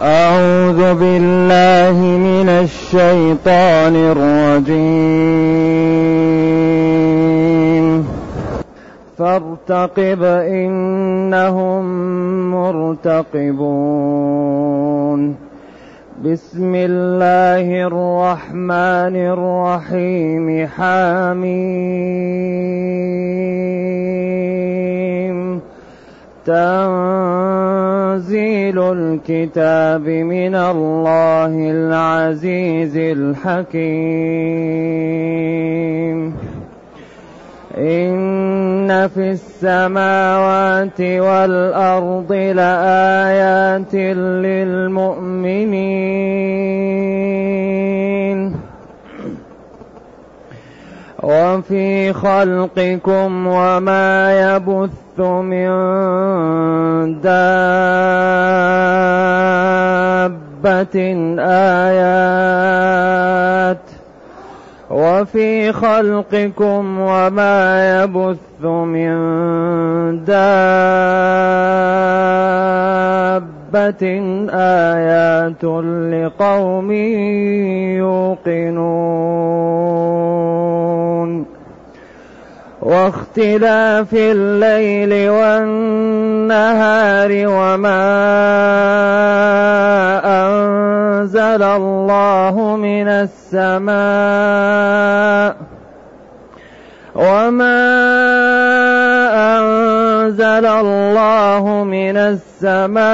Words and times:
أعوذ 0.00 0.94
بالله 0.94 2.00
من 2.00 2.48
الشيطان 2.48 3.96
الرجيم. 3.96 4.76
فارتقب 9.18 10.24
إنهم 10.24 11.84
مرتقبون. 12.50 13.76
بسم 16.24 16.72
الله 16.74 17.86
الرحمن 17.86 19.16
الرحيم 19.16 20.66
حميم. 20.76 22.06
تنزيل 26.46 27.58
الكتاب 28.78 30.08
من 30.08 30.54
الله 30.54 31.70
العزيز 31.70 32.96
الحكيم. 32.96 33.96
إن 37.78 39.08
في 39.08 39.30
السماوات 39.30 41.00
والأرض 41.00 42.32
لآيات 42.32 43.94
للمؤمنين. 43.94 45.46
وفي 51.26 52.12
خلقكم 52.12 53.46
وما 53.46 54.32
يبث 54.54 55.20
من 55.20 55.70
دابة 57.20 57.36
آيات 61.90 63.06
وفي 64.90 65.72
خلقكم 65.72 66.98
وما 67.00 68.02
يبث 68.02 68.64
من 68.64 69.14
دابة 70.24 70.46
آيات 74.54 75.64
لقوم 76.12 76.92
يوقنون. 77.98 79.85
واختلاف 82.86 84.14
الليل 84.14 85.30
والنهار 85.30 86.50
وما 87.46 88.06
أنزل 90.24 91.62
الله 91.62 92.76
من 92.76 93.08
السماء 93.08 93.96
وما 97.16 97.96
أنزل 99.56 100.66
الله 100.66 101.84
من 101.84 102.16
السماء 102.16 103.06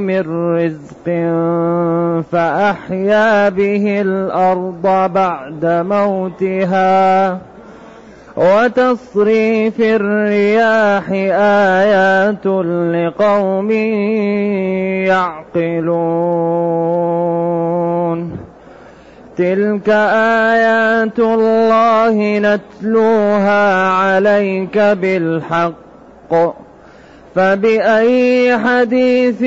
من 0.00 0.24
رزق 0.56 1.06
فأحيا 2.32 3.48
به 3.48 4.00
الأرض 4.00 5.12
بعد 5.12 5.64
موتها 5.64 7.38
وتصريف 8.36 9.80
الرياح 9.80 11.10
آيات 11.80 12.46
لقوم 12.46 13.70
يعقلون 15.08 16.46
تلك 19.36 19.88
آيات 20.48 21.18
الله 21.18 22.38
نتلوها 22.38 23.90
عليك 23.90 24.78
بالحق. 24.78 26.56
فبأي 27.34 28.58
حديث 28.58 29.42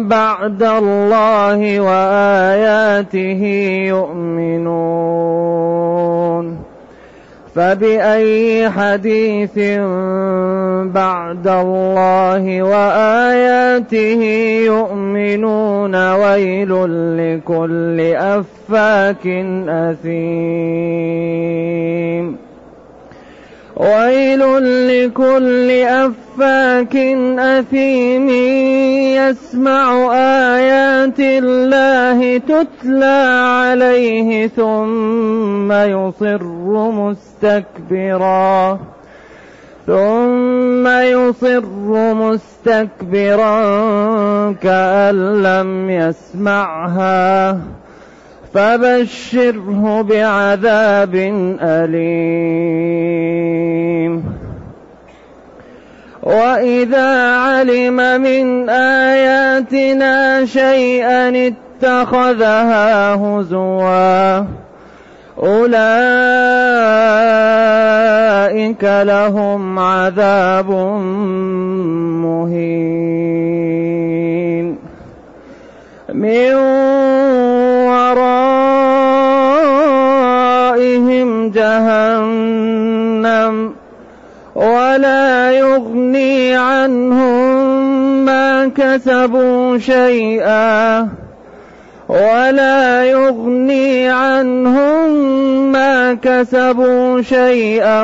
بعد 0.00 0.62
الله 0.62 1.80
وآياته 1.80 3.42
يؤمنون؟ 3.88 5.44
فبأي 7.54 8.70
حديث 8.70 9.58
بعد 10.92 11.48
الله 11.48 12.62
وآياته 12.62 14.22
يؤمنون 14.66 16.12
ويل 16.12 16.72
لكل 17.18 18.00
أفاك 18.00 19.26
أثيم. 19.68 21.24
ويل 23.76 24.40
لكل 24.88 25.70
أفاك 25.70 26.96
أثيم. 27.38 28.28
يسمع 29.18 30.14
آيات 30.56 31.20
الله 31.20 32.38
تتلى 32.38 33.46
عليه 33.48 34.46
ثم 34.46 35.72
يصر 35.72 36.44
مستكبرا. 36.90 38.78
ثم 39.86 40.88
يصر 40.88 42.14
مستكبرا 42.14 43.62
كأن 44.52 45.42
لم 45.42 45.90
يسمعها 45.90 47.58
فبشره 48.54 50.02
بعذاب 50.02 51.14
أليم. 51.60 53.14
وإذا 56.22 57.36
علم 57.36 57.96
من 58.20 58.70
آياتنا 58.70 60.44
شيئا 60.46 61.52
اتخذها 61.82 63.14
هزوا 63.14 64.63
أولئك 65.44 65.84
لهم 68.84 69.78
عذاب 69.78 70.70
مهين. 72.24 73.04
من 76.14 76.54
ورائهم 77.84 78.70
جهنم 81.50 82.74
ولا 84.54 85.50
يغني 85.50 86.54
عنهم 86.54 87.44
ما 88.24 88.68
كسبوا 88.68 89.78
شيئا. 89.78 91.23
ولا 92.08 93.04
يغني 93.04 94.08
عنهم 94.08 95.12
ما 95.72 96.14
كسبوا 96.14 97.22
شيئا 97.22 98.02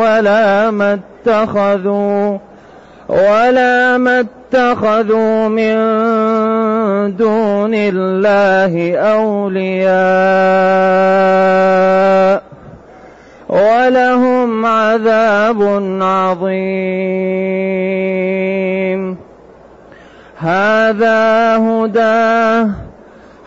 ولا 0.00 0.70
ما 0.70 0.98
اتخذوا 0.98 2.38
ولا 3.08 3.98
ما 3.98 4.20
اتخذوا 4.20 5.48
من 5.48 5.76
دون 7.16 7.74
الله 7.74 8.96
أولياء 8.96 9.98
ولهم 13.48 14.66
عذاب 14.66 15.62
عظيم. 16.02 17.58
هذا 20.38 21.56
هدى 21.56 22.87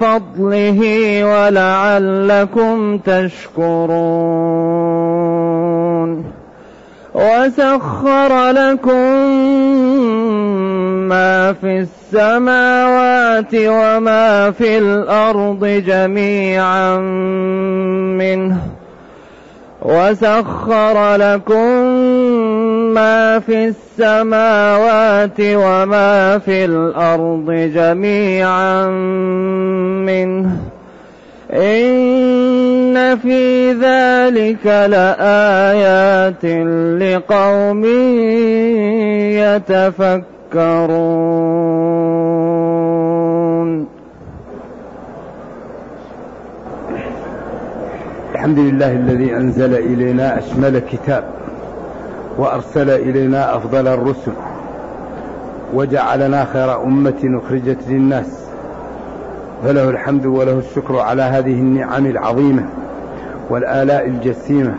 فضله 0.00 0.80
ولعلكم 1.24 2.98
تشكرون. 2.98 4.32
وسخر 7.14 8.50
لكم 8.50 9.26
ما 11.08 11.52
في 11.52 11.78
السماوات 11.78 13.54
وما 13.54 14.50
في 14.50 14.78
الأرض 14.78 15.66
جميعا 15.66 16.96
منه. 18.18 18.58
وسخر 19.82 21.16
لكم 21.16 21.82
ما 22.94 23.38
في 23.38 23.68
السماوات 23.68 25.40
وما 25.40 26.38
في 26.38 26.64
الأرض 26.64 27.50
جميعا 27.74 28.86
منه. 30.06 30.56
إن 31.52 33.18
في 33.18 33.72
ذلك 33.72 34.66
لآيات 34.66 36.44
لقوم 37.02 37.84
يتفكرون. 39.40 40.92
الحمد 48.34 48.58
لله 48.58 48.92
الذي 48.92 49.36
أنزل 49.36 49.74
إلينا 49.74 50.38
أشمل 50.38 50.78
كتاب. 50.78 51.41
وأرسل 52.38 52.90
إلينا 52.90 53.56
أفضل 53.56 53.88
الرسل 53.88 54.32
وجعلنا 55.74 56.44
خير 56.44 56.82
أمة 56.82 57.40
أخرجت 57.44 57.78
للناس 57.88 58.42
فله 59.64 59.90
الحمد 59.90 60.26
وله 60.26 60.58
الشكر 60.58 60.98
على 60.98 61.22
هذه 61.22 61.54
النعم 61.54 62.06
العظيمة 62.06 62.64
والآلاء 63.50 64.06
الجسيمة 64.06 64.74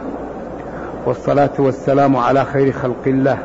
والصلاة 1.06 1.50
والسلام 1.60 2.16
على 2.16 2.46
خير 2.46 2.72
خلق 2.72 3.08
الله 3.08 3.38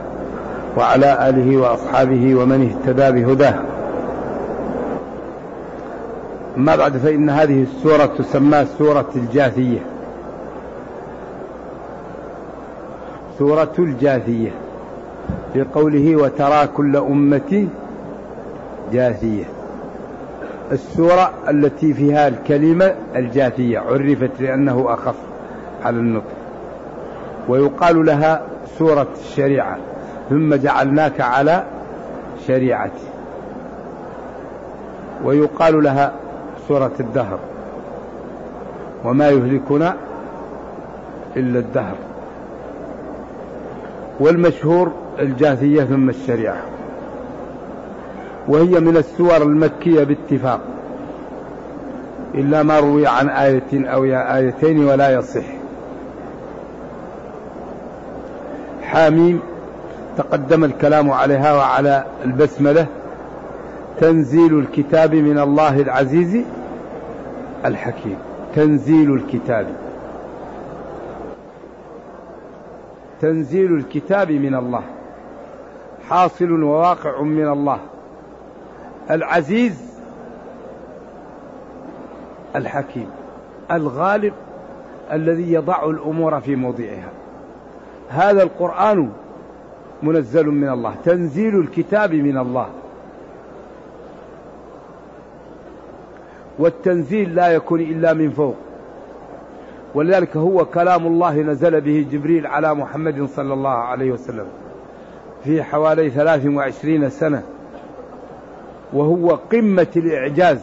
وعلى 0.76 1.28
آله 1.28 1.56
وأصحابه 1.56 2.34
ومن 2.34 2.70
اهتدى 2.70 3.22
بهداه. 3.22 3.54
أما 6.56 6.76
بعد 6.76 6.96
فإن 6.96 7.30
هذه 7.30 7.62
السورة 7.62 8.06
تسمى 8.06 8.66
سورة 8.78 9.08
الجاثية. 9.16 9.78
سورة 13.38 13.72
الجاثية 13.78 14.50
في 15.52 15.62
قوله 15.62 16.16
وترى 16.16 16.66
كل 16.66 16.96
أمة 16.96 17.68
جاثية. 18.92 19.44
السورة 20.72 21.32
التي 21.48 21.94
فيها 21.94 22.28
الكلمة 22.28 22.94
الجاثية 23.16 23.78
عرفت 23.78 24.40
لأنه 24.40 24.86
أخف 24.88 25.14
على 25.84 25.96
النطق. 25.96 26.32
ويقال 27.48 28.06
لها 28.06 28.42
سورة 28.78 29.08
الشريعة 29.20 29.76
ثم 30.30 30.54
جعلناك 30.54 31.20
على 31.20 31.64
شريعتي. 32.46 33.08
ويقال 35.24 35.82
لها 35.82 36.12
سورة 36.68 36.92
الدهر. 37.00 37.38
وما 39.04 39.28
يهلكنا 39.28 39.96
إلا 41.36 41.58
الدهر. 41.58 41.94
والمشهور 44.20 44.92
الجاثية 45.18 45.84
ثم 45.84 46.08
الشريعة 46.08 46.62
وهي 48.48 48.80
من 48.80 48.96
السور 48.96 49.36
المكية 49.36 50.04
باتفاق 50.04 50.60
إلا 52.34 52.62
ما 52.62 52.80
روي 52.80 53.06
عن 53.06 53.28
آية 53.28 53.62
أو 53.74 54.04
آيتين 54.04 54.84
ولا 54.84 55.14
يصح. 55.14 55.44
حاميم 58.82 59.40
تقدم 60.16 60.64
الكلام 60.64 61.10
عليها 61.10 61.54
وعلى 61.56 62.04
البسملة 62.24 62.86
تنزيل 64.00 64.58
الكتاب 64.58 65.14
من 65.14 65.38
الله 65.38 65.80
العزيز 65.80 66.36
الحكيم 67.64 68.16
تنزيل 68.54 69.14
الكتاب. 69.14 69.66
تنزيل 73.20 73.74
الكتاب 73.74 74.32
من 74.32 74.54
الله 74.54 74.82
حاصل 76.08 76.62
وواقع 76.62 77.22
من 77.22 77.48
الله. 77.48 77.78
العزيز 79.10 80.00
الحكيم 82.56 83.10
الغالب 83.72 84.32
الذي 85.12 85.52
يضع 85.52 85.84
الأمور 85.84 86.40
في 86.40 86.56
موضعها. 86.56 87.10
هذا 88.08 88.42
القرآن 88.42 89.10
منزل 90.02 90.46
من 90.46 90.68
الله 90.68 90.94
تنزيل 91.04 91.60
الكتاب 91.60 92.14
من 92.14 92.38
الله. 92.38 92.68
والتنزيل 96.58 97.34
لا 97.34 97.48
يكون 97.48 97.80
إلا 97.80 98.12
من 98.12 98.30
فوق. 98.30 98.56
ولذلك 99.94 100.36
هو 100.36 100.64
كلام 100.64 101.06
الله 101.06 101.36
نزل 101.36 101.80
به 101.80 102.06
جبريل 102.12 102.46
على 102.46 102.74
محمد 102.74 103.28
صلى 103.36 103.54
الله 103.54 103.70
عليه 103.70 104.12
وسلم 104.12 104.46
في 105.44 105.62
حوالي 105.62 106.10
ثلاث 106.10 106.46
وعشرين 106.46 107.10
سنة 107.10 107.42
وهو 108.92 109.34
قمة 109.34 109.86
الإعجاز 109.96 110.58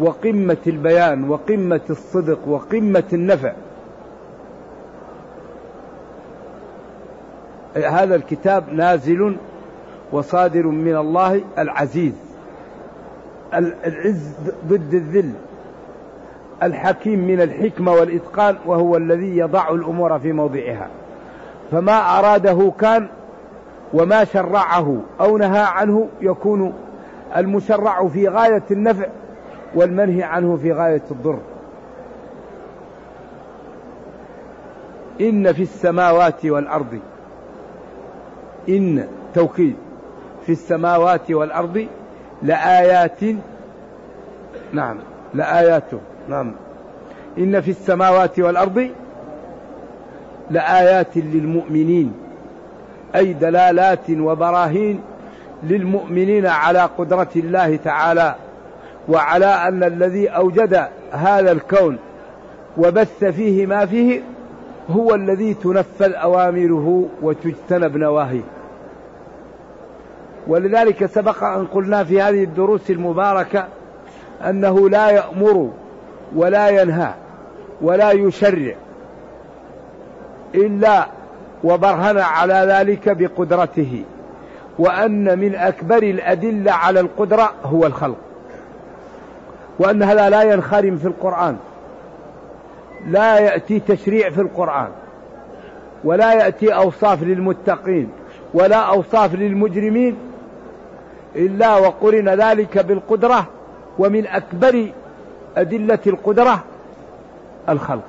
وقمة 0.00 0.56
البيان 0.66 1.30
وقمة 1.30 1.80
الصدق 1.90 2.38
وقمة 2.48 3.04
النفع. 3.12 3.52
هذا 7.76 8.14
الكتاب 8.14 8.72
نازل 8.72 9.36
وصادر 10.12 10.66
من 10.66 10.96
الله 10.96 11.40
العزيز 11.58 12.12
العز 13.54 14.34
ضد 14.68 14.94
الذل. 14.94 15.32
الحكيم 16.62 17.26
من 17.26 17.40
الحكمة 17.40 17.92
والإتقان 17.92 18.56
وهو 18.66 18.96
الذي 18.96 19.36
يضع 19.36 19.70
الأمور 19.70 20.18
في 20.18 20.32
موضعها. 20.32 20.88
فما 21.70 22.18
أراده 22.18 22.72
كان 22.80 23.08
وما 23.94 24.24
شرعه 24.24 24.96
أو 25.20 25.38
نهى 25.38 25.60
عنه 25.60 26.08
يكون 26.20 26.72
المشرع 27.36 28.08
في 28.08 28.28
غاية 28.28 28.62
النفع 28.70 29.06
والمنهي 29.74 30.22
عنه 30.22 30.56
في 30.56 30.72
غاية 30.72 31.02
الضر. 31.10 31.38
إن 35.20 35.52
في 35.52 35.62
السماوات 35.62 36.46
والأرض 36.46 36.98
إن 38.68 39.08
توكيد 39.34 39.76
في 40.46 40.52
السماوات 40.52 41.30
والأرض 41.30 41.86
لآيات 42.42 43.20
نعم 44.72 44.96
لآيات 45.34 45.90
نعم. 46.28 46.52
إن 47.38 47.60
في 47.60 47.70
السماوات 47.70 48.38
والأرض 48.38 48.90
لآيات 50.50 51.16
للمؤمنين 51.16 52.12
أي 53.16 53.32
دلالات 53.32 54.10
وبراهين 54.10 55.00
للمؤمنين 55.62 56.46
على 56.46 56.80
قدرة 56.98 57.28
الله 57.36 57.76
تعالى 57.76 58.34
وعلى 59.08 59.46
أن 59.46 59.84
الذي 59.84 60.28
أوجد 60.28 60.88
هذا 61.12 61.52
الكون 61.52 61.98
وبث 62.76 63.24
فيه 63.24 63.66
ما 63.66 63.86
فيه 63.86 64.22
هو 64.90 65.14
الذي 65.14 65.54
تنفذ 65.54 66.12
أوامره 66.12 67.08
وتجتنب 67.22 67.96
نواهيه. 67.96 68.42
ولذلك 70.46 71.06
سبق 71.06 71.44
أن 71.44 71.66
قلنا 71.66 72.04
في 72.04 72.22
هذه 72.22 72.44
الدروس 72.44 72.90
المباركة 72.90 73.68
أنه 74.48 74.88
لا 74.88 75.10
يأمر 75.10 75.70
ولا 76.36 76.68
ينهى 76.68 77.14
ولا 77.82 78.12
يشرع 78.12 78.74
إلا 80.54 81.06
وبرهن 81.64 82.18
على 82.18 82.54
ذلك 82.54 83.08
بقدرته 83.08 84.04
وأن 84.78 85.38
من 85.38 85.54
أكبر 85.54 86.02
الأدلة 86.02 86.72
على 86.72 87.00
القدرة 87.00 87.52
هو 87.64 87.86
الخلق 87.86 88.16
وأن 89.78 90.02
هذا 90.02 90.30
لا 90.30 90.42
ينخرم 90.42 90.96
في 90.96 91.06
القرآن 91.06 91.56
لا 93.06 93.38
يأتي 93.38 93.80
تشريع 93.80 94.30
في 94.30 94.40
القرآن 94.40 94.88
ولا 96.04 96.32
يأتي 96.32 96.74
أوصاف 96.74 97.22
للمتقين 97.22 98.08
ولا 98.54 98.76
أوصاف 98.76 99.34
للمجرمين 99.34 100.16
إلا 101.36 101.76
وقرن 101.76 102.28
ذلك 102.28 102.78
بالقدرة 102.78 103.46
ومن 103.98 104.26
أكبر 104.26 104.88
أدلة 105.56 105.98
القدرة 106.06 106.64
الخلق. 107.68 108.02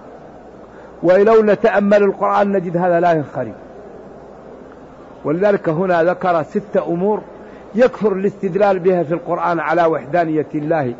ولو 1.04 1.44
نتأمل 1.44 2.04
القرآن 2.04 2.52
نجد 2.52 2.78
هذا 2.78 3.00
لا 3.00 3.12
ينخرم 3.12 3.54
ولذلك 5.26 5.70
هنا 5.70 6.04
ذكر 6.04 6.44
ست 6.44 6.78
أمور 6.78 7.22
يكثر 7.76 8.12
الاستدلال 8.14 8.80
بها 8.80 9.04
في 9.04 9.14
القرآن 9.14 9.60
على 9.60 9.86
وحدانية 9.86 10.46
الله 10.56 10.94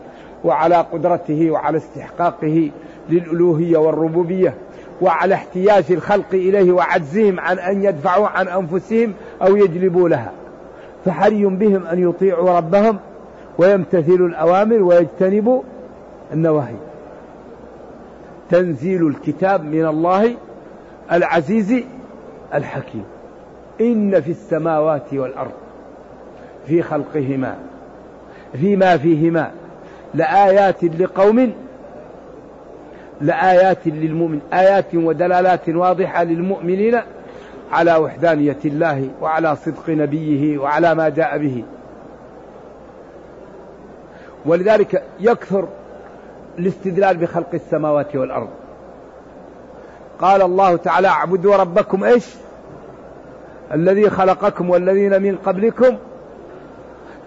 وعلى 0.44 0.76
قدرته 0.76 1.52
وعلى 1.52 1.78
استحقاقه 1.78 2.72
للألوهية 3.10 3.78
والربوبية 3.78 4.54
وعلى 5.02 5.36
احتياج 5.36 5.84
الخلق 5.90 6.34
إليه 6.34 6.72
وعجزهم 6.72 7.40
عن 7.40 7.60
أن 7.60 7.84
يدفعوا 7.84 8.28
عن 8.28 8.48
أنفسهم 8.48 9.14
أو 9.42 9.56
يجلبوا 9.56 10.10
لها. 10.10 10.32
فحري 11.06 11.46
بهم 11.46 11.86
أن 11.86 12.10
يطيعوا 12.10 12.58
ربهم 12.58 12.98
ويمتثلوا 13.58 14.28
الأوامر 14.28 14.82
ويجتنبوا 14.82 15.62
النواهي. 16.34 16.76
تنزيل 18.50 19.08
الكتاب 19.08 19.64
من 19.64 19.86
الله 19.86 20.36
العزيز 21.12 21.84
الحكيم. 22.54 23.04
إن 23.82 24.22
في 24.22 24.32
السماوات 24.32 25.14
والأرض 25.14 25.52
في 26.68 26.82
خلقهما 26.82 27.58
فيما 28.54 28.98
فيهما 28.98 29.52
لآيات 30.14 30.84
لقوم 30.84 31.54
لآيات 33.22 33.88
للمؤمن 33.88 34.40
آيات 34.54 34.96
ودلالات 34.96 35.70
واضحة 35.70 36.24
للمؤمنين 36.24 37.00
على 37.72 37.96
وحدانية 37.96 38.58
الله 38.66 39.10
وعلى 39.22 39.56
صدق 39.56 39.90
نبيه 39.90 40.58
وعلى 40.58 40.96
ما 40.96 41.10
جاء 41.10 41.38
به. 41.38 41.64
ولذلك 44.46 45.04
يكثر 45.20 45.68
الاستدلال 46.60 47.18
بخلق 47.18 47.50
السماوات 47.54 48.16
والأرض. 48.16 48.50
قال 50.20 50.42
الله 50.42 50.76
تعالى 50.76 51.08
اعبدوا 51.08 51.56
ربكم 51.56 52.04
إيش؟ 52.04 52.36
الذي 53.74 54.10
خلقكم 54.10 54.70
والذين 54.70 55.22
من 55.22 55.38
قبلكم 55.38 55.98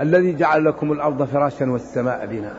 الذي 0.00 0.37
جعل 0.37 0.64
لكم 0.64 0.92
الأرض 0.92 1.25
فراشا 1.25 1.71
والسماء 1.71 2.26
بناء. 2.26 2.56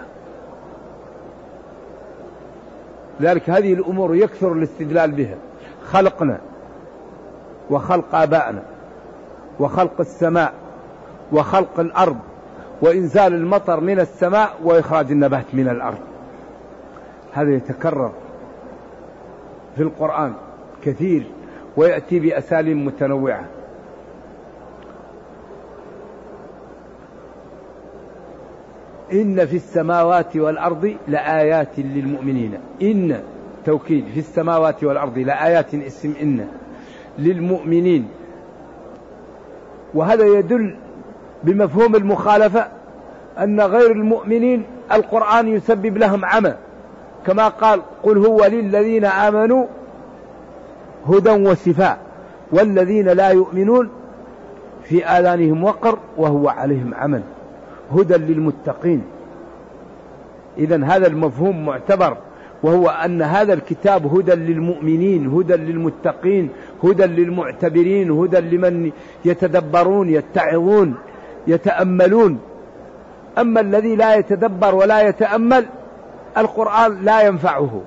لذلك 3.19 3.49
هذه 3.49 3.73
الأمور 3.73 4.15
يكثر 4.15 4.51
الاستدلال 4.51 5.11
بها. 5.11 5.35
خلقنا 5.85 6.37
وخلق 7.69 8.15
آبائنا 8.15 8.63
وخلق 9.59 9.99
السماء 9.99 10.53
وخلق 11.31 11.79
الأرض 11.79 12.17
وإنزال 12.81 13.33
المطر 13.33 13.79
من 13.79 13.99
السماء 13.99 14.49
وإخراج 14.63 15.11
النبات 15.11 15.45
من 15.53 15.69
الأرض. 15.69 15.97
هذا 17.37 17.55
يتكرر 17.55 18.11
في 19.75 19.83
القرآن 19.83 20.33
كثير 20.83 21.23
ويأتي 21.77 22.19
بأساليب 22.19 22.77
متنوعة. 22.77 23.45
إن 29.13 29.45
في 29.45 29.55
السماوات 29.55 30.37
والأرض 30.37 30.95
لآيات 31.07 31.79
للمؤمنين. 31.79 32.59
إن 32.81 33.19
توكيد 33.65 34.05
في 34.13 34.19
السماوات 34.19 34.83
والأرض 34.83 35.17
لآيات 35.17 35.73
اسم 35.73 36.13
إن 36.21 36.47
للمؤمنين. 37.19 38.07
وهذا 39.93 40.25
يدل 40.25 40.75
بمفهوم 41.43 41.95
المخالفة 41.95 42.67
أن 43.39 43.61
غير 43.61 43.91
المؤمنين 43.91 44.63
القرآن 44.91 45.47
يسبب 45.47 45.97
لهم 45.97 46.25
عمى. 46.25 46.53
كما 47.25 47.47
قال 47.47 47.81
قل 48.03 48.17
هو 48.17 48.45
للذين 48.45 49.05
آمنوا 49.05 49.65
هدى 51.07 51.29
وشفاء 51.29 51.97
والذين 52.51 53.09
لا 53.09 53.29
يؤمنون 53.29 53.89
في 54.83 55.05
آذانهم 55.05 55.63
وقر 55.63 55.97
وهو 56.17 56.49
عليهم 56.49 56.93
عمل 56.93 57.21
هدى 57.91 58.17
للمتقين. 58.17 59.03
إذا 60.57 60.85
هذا 60.85 61.07
المفهوم 61.07 61.65
معتبر 61.65 62.17
وهو 62.63 62.89
أن 62.89 63.21
هذا 63.21 63.53
الكتاب 63.53 64.17
هدى 64.17 64.31
للمؤمنين 64.33 65.27
هدى 65.27 65.55
للمتقين 65.55 66.49
هدى 66.83 67.05
للمعتبرين 67.05 68.11
هدى 68.11 68.39
لمن 68.39 68.91
يتدبرون 69.25 70.09
يتعظون 70.09 70.95
يتأملون. 71.47 72.39
أما 73.37 73.59
الذي 73.61 73.95
لا 73.95 74.15
يتدبر 74.15 74.75
ولا 74.75 75.01
يتأمل 75.01 75.65
القرآن 76.37 77.05
لا 77.05 77.21
ينفعه. 77.21 77.81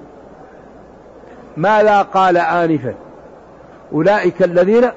ماذا 1.57 2.03
قال 2.03 2.37
آنفا؟ 2.37 2.95
أولئك 3.93 4.43
الذين 4.43 4.91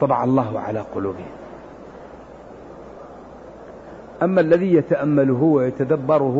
طبع 0.00 0.24
الله 0.24 0.60
على 0.60 0.84
قلوبهم. 0.94 1.30
أما 4.22 4.40
الذي 4.40 4.74
يتأمله 4.74 5.42
ويتدبره 5.42 6.36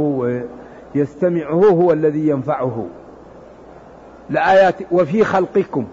ويستمعه 0.94 1.64
هو 1.64 1.92
الذي 1.92 2.28
ينفعه. 2.28 2.86
لآيات 4.30 4.74
وفي 4.92 5.24
خلقكم 5.24 5.86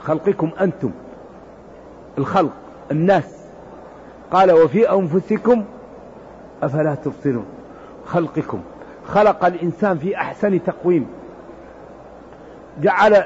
خلقكم 0.00 0.50
أنتم 0.60 0.90
الخلق 2.18 2.52
الناس. 2.90 3.40
قال 4.32 4.52
وفي 4.52 4.90
أنفسكم 4.90 5.64
أفلا 6.62 6.94
تبصرون. 6.94 7.46
خلقكم. 8.06 8.60
خلق 9.06 9.44
الإنسان 9.44 9.98
في 9.98 10.16
أحسن 10.16 10.62
تقويم. 10.62 11.06
جعل 12.82 13.24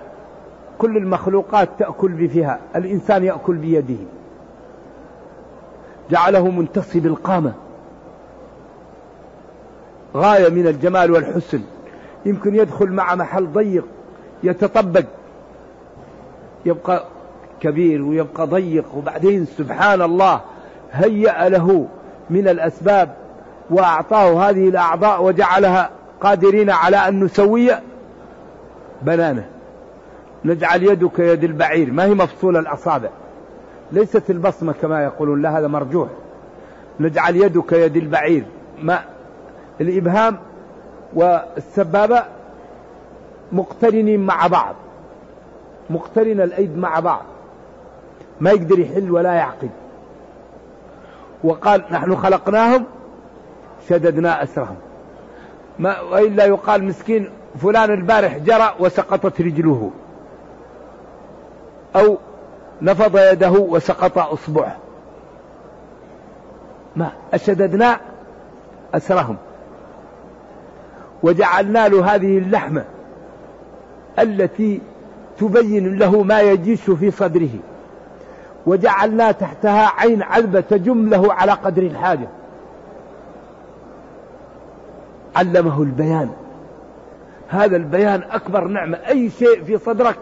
كل 0.79 0.97
المخلوقات 0.97 1.69
تأكل 1.79 2.13
بفيها 2.13 2.61
الإنسان 2.77 3.25
يأكل 3.25 3.55
بيده. 3.55 4.05
جعله 6.11 6.51
منتصب 6.51 7.07
القامة 7.07 7.53
غاية 10.17 10.49
من 10.49 10.67
الجمال 10.67 11.11
والحسن. 11.11 11.61
يمكن 12.27 12.55
يدخل 12.55 12.87
مع 12.87 13.15
محل 13.15 13.47
ضيق 13.47 13.85
يتطبق. 14.43 15.05
يبقى 16.67 17.05
كبير 17.61 18.03
ويبقى 18.03 18.47
ضيق 18.47 18.85
وبعدين 18.97 19.47
سبحان 19.47 20.03
الله 20.03 20.41
هيأ 20.93 21.49
له 21.49 21.87
من 22.31 22.49
الأسباب. 22.49 23.15
وأعطاه 23.71 24.51
هذه 24.51 24.69
الأعضاء 24.69 25.23
وجعلها 25.23 25.91
قادرين 26.21 26.71
على 26.71 26.97
أن 26.97 27.25
نسوي 27.25 27.71
بنانه. 29.03 29.47
نجعل 30.45 30.83
يدك 30.83 31.19
يد 31.19 31.45
البعير. 31.45 31.93
ما 31.93 32.05
هي 32.05 32.15
مفصولة 32.15 32.59
الأصابع. 32.59 33.09
ليست 33.93 34.31
البصمة 34.31 34.75
كما 34.83 35.05
يقولون 35.05 35.43
لا 35.43 35.59
هذا 35.59 35.69
مرجوح. 35.69 36.09
نجعل 37.01 37.37
يدك 37.37 37.73
يد 37.73 37.97
البعير. 37.97 38.45
ما 38.83 39.01
الإبهام 39.81 40.39
والسبابة 41.15 42.23
مقترنين 43.53 44.21
مع 44.21 44.47
بعض. 44.47 44.75
مقترن 45.91 46.41
الأيد 46.41 46.79
مع 46.79 47.01
بعض. 47.01 47.23
ما 48.41 48.51
يقدر 48.51 48.79
يحل 48.79 49.11
ولا 49.11 49.33
يعقد. 49.33 49.71
وقال 51.45 51.85
نحن 51.91 52.17
خلقناهم 52.17 52.85
شددنا 53.89 54.43
أسرهم. 54.43 54.77
ما 55.79 56.01
وإلا 56.01 56.45
يقال 56.45 56.85
مسكين 56.85 57.31
فلان 57.63 57.91
البارح 57.91 58.39
جرى 58.39 58.75
وسقطت 58.81 59.41
رجله. 59.41 59.91
أو 61.97 62.19
نفض 62.83 63.17
يده 63.17 63.51
وسقط 63.51 64.19
أصبعه. 64.19 64.77
ما 66.97 67.11
أشددنا 67.35 68.01
أسرهم. 68.95 69.37
وجعلنا 71.23 71.89
له 71.89 72.15
هذه 72.15 72.39
اللحمة 72.39 72.85
التي 74.19 74.81
تبين 75.39 75.99
له 75.99 76.23
ما 76.23 76.41
يجيش 76.41 76.91
في 76.91 77.11
صدره. 77.11 77.59
وجعلنا 78.67 79.33
تحتها 79.33 79.93
عين 79.97 80.23
عذبة 80.23 80.61
تجم 80.61 81.09
له 81.09 81.33
على 81.33 81.53
قدر 81.53 81.83
الحاجة. 81.83 82.29
علمه 85.37 85.83
البيان. 85.83 86.31
هذا 87.49 87.77
البيان 87.77 88.23
أكبر 88.23 88.65
نعمة. 88.65 88.97
أي 89.09 89.31
شيء 89.31 89.65
في 89.65 89.79
صدرك 89.79 90.17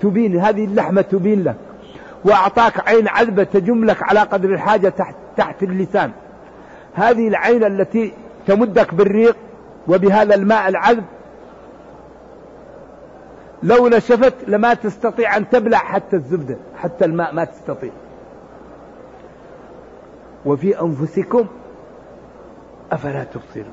تبين 0.00 0.40
هذه 0.40 0.64
اللحمة 0.64 1.02
تبين 1.02 1.42
لك. 1.44 1.56
وأعطاك 2.24 2.88
عين 2.88 3.08
عذبة 3.08 3.44
تجم 3.44 3.84
لك 3.84 4.02
على 4.02 4.20
قدر 4.20 4.48
الحاجة 4.48 4.88
تحت, 4.88 5.14
تحت 5.36 5.62
اللسان. 5.62 6.10
هذه 6.94 7.28
العين 7.28 7.64
التي 7.64 8.12
تمدك 8.46 8.94
بالريق 8.94 9.36
وبهذا 9.88 10.34
الماء 10.34 10.68
العذب 10.68 11.04
لو 13.62 13.88
نشفت 13.88 14.34
لما 14.48 14.74
تستطيع 14.74 15.36
أن 15.36 15.48
تبلع 15.48 15.78
حتى 15.78 16.16
الزبدة 16.16 16.56
حتى 16.76 17.04
الماء 17.04 17.34
ما 17.34 17.44
تستطيع. 17.44 17.90
وفي 20.46 20.80
أنفسكم 20.80 21.46
أفلا 22.92 23.24
تبصرون. 23.24 23.72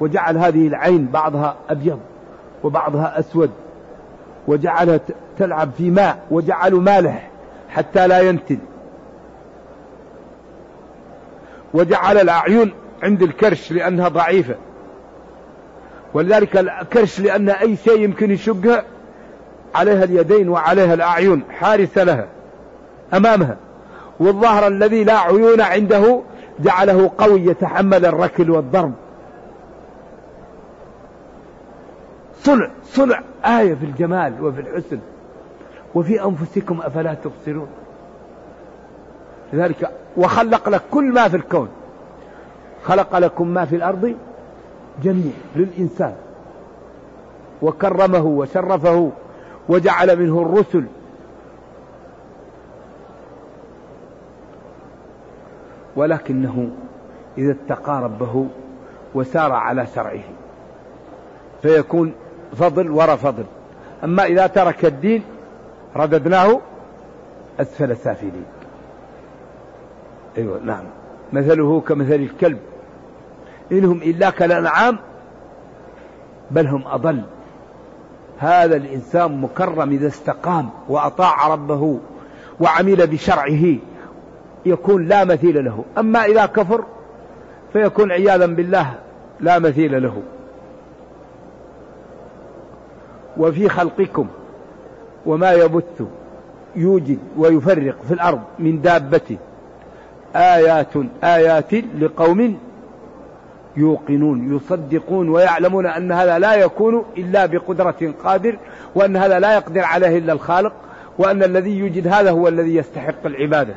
وجعل 0.00 0.38
هذه 0.38 0.66
العين 0.66 1.06
بعضها 1.06 1.56
أبيض 1.70 2.00
وبعضها 2.64 3.18
أسود 3.18 3.50
وجعلها 4.48 5.00
تلعب 5.38 5.70
في 5.78 5.90
ماء 5.90 6.18
وجعلوا 6.30 6.80
مالح 6.80 7.28
حتى 7.68 8.06
لا 8.06 8.20
ينتن 8.20 8.58
وجعل 11.74 12.18
الأعين 12.18 12.72
عند 13.02 13.22
الكرش 13.22 13.72
لأنها 13.72 14.08
ضعيفة 14.08 14.54
ولذلك 16.14 16.56
الكرش 16.56 17.20
لأن 17.20 17.48
أي 17.48 17.76
شيء 17.76 18.00
يمكن 18.00 18.30
يشقها 18.30 18.84
عليها 19.74 20.04
اليدين 20.04 20.48
وعليها 20.48 20.94
الأعين 20.94 21.42
حارسة 21.50 22.04
لها 22.04 22.26
أمامها. 23.14 23.56
والظهر 24.20 24.66
الذي 24.66 25.04
لا 25.04 25.18
عيون 25.18 25.60
عنده 25.60 26.20
جعله 26.60 27.10
قوي 27.18 27.44
يتحمل 27.44 28.06
الركل 28.06 28.50
والضرب. 28.50 28.92
صنع 32.42 32.68
صنع 32.84 33.20
آية 33.44 33.74
في 33.74 33.84
الجمال 33.84 34.44
وفي 34.44 34.60
الحسن. 34.60 34.98
وفي 35.94 36.24
أنفسكم 36.24 36.80
أفلا 36.80 37.14
تبصرون. 37.14 37.68
لذلك 39.52 39.90
وخلق 40.16 40.68
لك 40.68 40.82
كل 40.90 41.04
ما 41.04 41.28
في 41.28 41.36
الكون. 41.36 41.68
خلق 42.84 43.18
لكم 43.18 43.48
ما 43.48 43.64
في 43.64 43.76
الأرض 43.76 44.14
جميع 45.02 45.32
للإنسان. 45.56 46.14
وكرمه 47.62 48.24
وشرفه 48.26 49.10
وجعل 49.68 50.18
منه 50.18 50.42
الرسل. 50.42 50.84
ولكنه 55.96 56.70
إذا 57.38 57.52
اتقى 57.52 58.02
ربه 58.02 58.46
وسار 59.14 59.52
على 59.52 59.86
شرعه 59.86 60.22
فيكون 61.62 62.12
فضل 62.56 62.90
وراء 62.90 63.16
فضل. 63.16 63.44
أما 64.04 64.24
إذا 64.24 64.46
ترك 64.46 64.84
الدين 64.84 65.22
رددناه 65.96 66.60
أسفل 67.60 67.96
سافلين 67.96 68.44
أيوة 70.38 70.60
نعم. 70.64 70.84
مثله 71.32 71.80
كمثل 71.80 72.14
الكلب. 72.14 72.58
إنهم 73.72 73.96
إلا 73.96 74.30
كالأنعام 74.30 74.98
بل 76.50 76.66
هم 76.66 76.82
أضل. 76.86 77.22
هذا 78.38 78.76
الإنسان 78.76 79.40
مكرم 79.40 79.90
إذا 79.90 80.06
استقام 80.06 80.70
وأطاع 80.88 81.48
ربه 81.48 81.98
وعمل 82.60 83.06
بشرعه 83.06 83.76
يكون 84.66 85.06
لا 85.06 85.24
مثيل 85.24 85.64
له. 85.64 85.84
أما 85.98 86.24
إذا 86.24 86.46
كفر 86.46 86.84
فيكون 87.72 88.12
عياذا 88.12 88.46
بالله 88.46 88.94
لا 89.40 89.58
مثيل 89.58 90.02
له. 90.02 90.22
وفي 93.38 93.68
خلقكم 93.68 94.26
وما 95.26 95.52
يبث 95.52 96.02
يوجد 96.76 97.18
ويفرق 97.36 97.96
في 98.08 98.14
الأرض 98.14 98.40
من 98.58 98.80
دابة. 98.82 99.36
آيات 100.36 100.92
آيات 101.24 101.74
لقوم 101.74 102.58
يوقنون 103.76 104.56
يصدقون 104.56 105.28
ويعلمون 105.28 105.86
أن 105.86 106.12
هذا 106.12 106.38
لا 106.38 106.54
يكون 106.54 107.04
إلا 107.16 107.46
بقدرة 107.46 108.14
قادر 108.24 108.58
وأن 108.94 109.16
هذا 109.16 109.38
لا 109.38 109.54
يقدر 109.54 109.80
عليه 109.80 110.18
إلا 110.18 110.32
الخالق 110.32 110.72
وأن 111.18 111.42
الذي 111.42 111.78
يوجد 111.78 112.08
هذا 112.08 112.30
هو 112.30 112.48
الذي 112.48 112.76
يستحق 112.76 113.26
العبادة. 113.26 113.74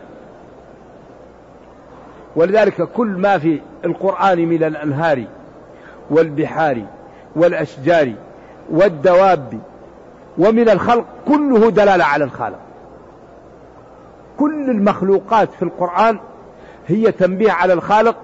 ولذلك 2.36 2.82
كل 2.82 3.08
ما 3.08 3.38
في 3.38 3.60
القرآن 3.86 4.48
من 4.48 4.64
الأنهار 4.64 5.24
والبحار 6.10 6.82
والأشجار 7.36 8.14
والدواب 8.72 9.60
ومن 10.38 10.70
الخلق 10.70 11.06
كله 11.28 11.70
دلالة 11.70 12.04
على 12.04 12.24
الخالق. 12.24 12.60
كل 14.38 14.70
المخلوقات 14.70 15.50
في 15.54 15.64
القرآن 15.64 16.20
هي 16.88 17.12
تنبيه 17.12 17.52
على 17.52 17.74
الخالق 17.74 18.16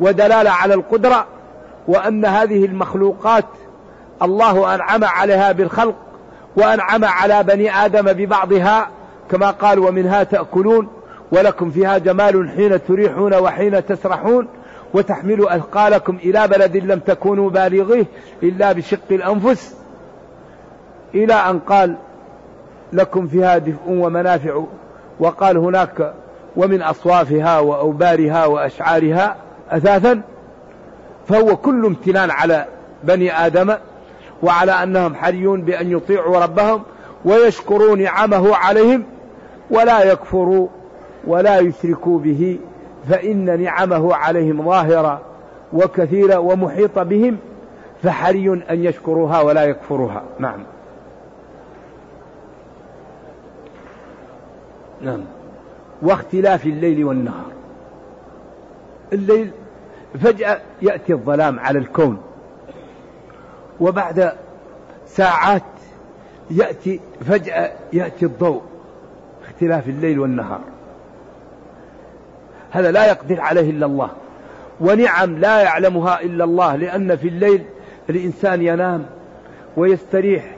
ودلالة 0.00 0.50
على 0.50 0.74
القدرة 0.74 1.26
وأن 1.88 2.24
هذه 2.24 2.64
المخلوقات 2.64 3.44
الله 4.22 4.74
أنعم 4.74 5.04
عليها 5.04 5.52
بالخلق 5.52 5.94
وأنعم 6.56 7.04
على 7.04 7.42
بني 7.42 7.84
آدم 7.84 8.12
ببعضها 8.12 8.88
كما 9.30 9.50
قال 9.50 9.78
ومنها 9.78 10.22
تأكلون 10.22 10.88
ولكم 11.32 11.70
فيها 11.70 11.98
جمال 11.98 12.50
حين 12.56 12.84
تريحون 12.84 13.34
وحين 13.34 13.86
تسرحون 13.86 14.48
وتحمل 14.94 15.48
أثقالكم 15.48 16.16
إلى 16.16 16.48
بلد 16.48 16.76
لم 16.76 16.98
تكونوا 16.98 17.50
بالغيه 17.50 18.06
إلا 18.42 18.72
بشق 18.72 18.98
الأنفس 19.10 19.74
إلى 21.24 21.34
أن 21.34 21.58
قال 21.58 21.96
لكم 22.92 23.26
فيها 23.26 23.58
دفء 23.58 23.88
ومنافع 23.88 24.62
وقال 25.20 25.56
هناك 25.56 26.14
ومن 26.56 26.82
أصوافها 26.82 27.58
وأوبارها 27.60 28.46
وأشعارها 28.46 29.36
أثاثا 29.70 30.20
فهو 31.28 31.56
كل 31.56 31.86
امتنان 31.86 32.30
على 32.30 32.66
بني 33.04 33.46
آدم 33.46 33.74
وعلى 34.42 34.72
أنهم 34.72 35.14
حريون 35.14 35.62
بأن 35.62 35.90
يطيعوا 35.90 36.38
ربهم 36.38 36.82
ويشكروا 37.24 37.96
نعمه 37.96 38.56
عليهم 38.56 39.04
ولا 39.70 40.02
يكفروا 40.02 40.68
ولا 41.26 41.58
يشركوا 41.58 42.18
به 42.18 42.58
فإن 43.08 43.60
نعمه 43.62 44.14
عليهم 44.14 44.64
ظاهرة 44.64 45.20
وكثيرة 45.72 46.38
ومحيطة 46.38 47.02
بهم 47.02 47.36
فحري 48.02 48.52
أن 48.70 48.84
يشكروها 48.84 49.40
ولا 49.40 49.64
يكفروها. 49.64 50.22
نعم. 50.38 50.58
نعم. 55.06 55.24
واختلاف 56.02 56.66
الليل 56.66 57.04
والنهار. 57.04 57.52
الليل 59.12 59.50
فجأة 60.20 60.60
يأتي 60.82 61.12
الظلام 61.12 61.58
على 61.58 61.78
الكون. 61.78 62.18
وبعد 63.80 64.32
ساعات 65.06 65.62
يأتي 66.50 67.00
فجأة 67.28 67.72
يأتي 67.92 68.26
الضوء. 68.26 68.62
اختلاف 69.44 69.88
الليل 69.88 70.18
والنهار. 70.18 70.60
هذا 72.70 72.90
لا 72.90 73.06
يقدر 73.06 73.40
عليه 73.40 73.70
إلا 73.70 73.86
الله. 73.86 74.10
ونعم 74.80 75.38
لا 75.38 75.62
يعلمها 75.62 76.20
إلا 76.20 76.44
الله 76.44 76.76
لأن 76.76 77.16
في 77.16 77.28
الليل 77.28 77.64
الإنسان 78.10 78.62
ينام 78.62 79.06
ويستريح. 79.76 80.56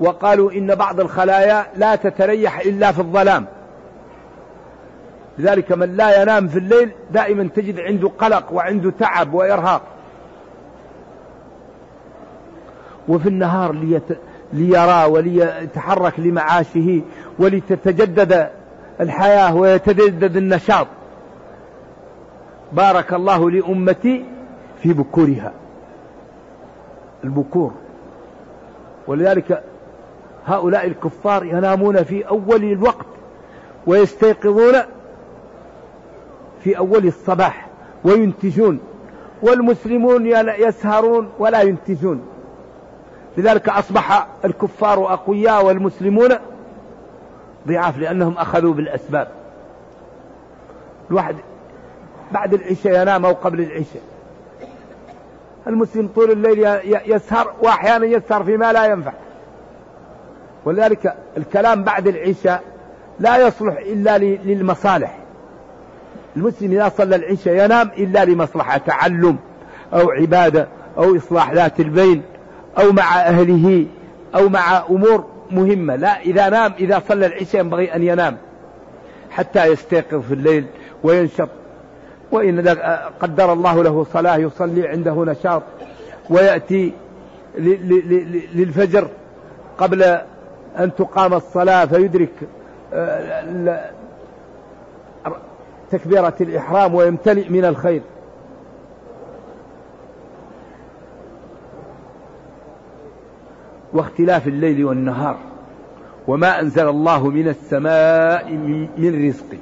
وقالوا 0.00 0.52
إن 0.52 0.74
بعض 0.74 1.00
الخلايا 1.00 1.66
لا 1.76 1.96
تتريح 1.96 2.58
إلا 2.60 2.92
في 2.92 2.98
الظلام. 2.98 3.46
لذلك 5.38 5.72
من 5.72 5.96
لا 5.96 6.22
ينام 6.22 6.48
في 6.48 6.58
الليل 6.58 6.90
دائما 7.10 7.48
تجد 7.54 7.80
عنده 7.80 8.10
قلق 8.18 8.52
وعنده 8.52 8.90
تعب 8.90 9.34
وإرهاق. 9.34 9.82
وفي 13.08 13.28
النهار 13.28 13.72
ليت... 13.72 14.18
ليرى 14.52 15.04
وليتحرك 15.04 16.20
لمعاشه 16.20 17.02
ولتتجدد 17.38 18.50
الحياة 19.00 19.56
ويتجدد 19.56 20.36
النشاط. 20.36 20.86
بارك 22.72 23.12
الله 23.14 23.50
لأمتي 23.50 24.24
في 24.82 24.92
بكورها. 24.92 25.52
البكور. 27.24 27.72
ولذلك 29.06 29.62
هؤلاء 30.46 30.86
الكفار 30.86 31.44
ينامون 31.44 32.02
في 32.02 32.28
أول 32.28 32.64
الوقت 32.64 33.06
ويستيقظون 33.86 34.74
في 36.64 36.78
أول 36.78 37.06
الصباح 37.06 37.68
وينتجون. 38.04 38.80
والمسلمون 39.42 40.26
يسهرون 40.58 41.30
ولا 41.38 41.62
ينتجون. 41.62 42.22
لذلك 43.36 43.68
أصبح 43.68 44.26
الكفار 44.44 45.12
أقوياء 45.12 45.64
والمسلمون 45.64 46.28
ضعاف 47.68 47.98
لأنهم 47.98 48.38
أخذوا 48.38 48.74
بالأسباب. 48.74 49.28
الواحد 51.10 51.36
بعد 52.32 52.54
العشاء 52.54 53.02
ينام 53.02 53.26
أو 53.26 53.32
قبل 53.32 53.60
العشاء. 53.60 54.02
المسلم 55.66 56.08
طول 56.14 56.30
الليل 56.30 56.80
يسهر 57.06 57.52
وأحيانا 57.62 58.06
يسهر 58.06 58.44
فيما 58.44 58.72
لا 58.72 58.86
ينفع. 58.86 59.12
ولذلك 60.64 61.14
الكلام 61.36 61.84
بعد 61.84 62.06
العشاء 62.06 62.62
لا 63.18 63.46
يصلح 63.46 63.76
إلا 63.78 64.18
للمصالح. 64.18 65.18
المسلم 66.38 66.72
إذا 66.72 66.88
صلى 66.88 67.16
العشاء 67.16 67.64
ينام 67.64 67.90
إلا 67.98 68.24
لمصلحة 68.24 68.78
تعلم 68.78 69.36
أو 69.92 70.10
عبادة 70.10 70.68
أو 70.98 71.16
إصلاح 71.16 71.52
ذات 71.52 71.80
البين 71.80 72.22
أو 72.78 72.92
مع 72.92 73.20
أهله 73.20 73.86
أو 74.34 74.48
مع 74.48 74.82
أمور 74.90 75.24
مهمة. 75.50 75.96
لا 75.96 76.20
إذا 76.20 76.48
نام 76.48 76.72
إذا 76.78 77.02
صلى 77.08 77.26
العشاء 77.26 77.60
ينبغي 77.60 77.94
أن 77.94 78.02
ينام 78.02 78.36
حتى 79.30 79.66
يستيقظ 79.66 80.20
في 80.20 80.34
الليل 80.34 80.66
وينشط. 81.02 81.48
وإن 82.32 82.68
قدر 83.20 83.52
الله 83.52 83.82
له 83.82 84.06
صلاة 84.12 84.36
يصلي 84.36 84.88
عنده 84.88 85.24
نشاط 85.24 85.62
ويأتي 86.30 86.92
للفجر 88.54 89.08
قبل 89.78 90.02
أن 90.78 90.94
تقام 90.94 91.34
الصلاة 91.34 91.84
فيدرك 91.84 92.32
آه، 92.94 93.90
تكبيرة 95.90 96.34
الإحرام 96.40 96.94
ويمتلئ 96.94 97.48
من 97.48 97.64
الخير. 97.64 98.02
واختلاف 103.92 104.48
الليل 104.48 104.84
والنهار. 104.84 105.36
وما 106.28 106.60
أنزل 106.60 106.88
الله 106.88 107.26
من 107.26 107.48
السماء 107.48 108.52
من 108.98 109.28
رزق. 109.28 109.58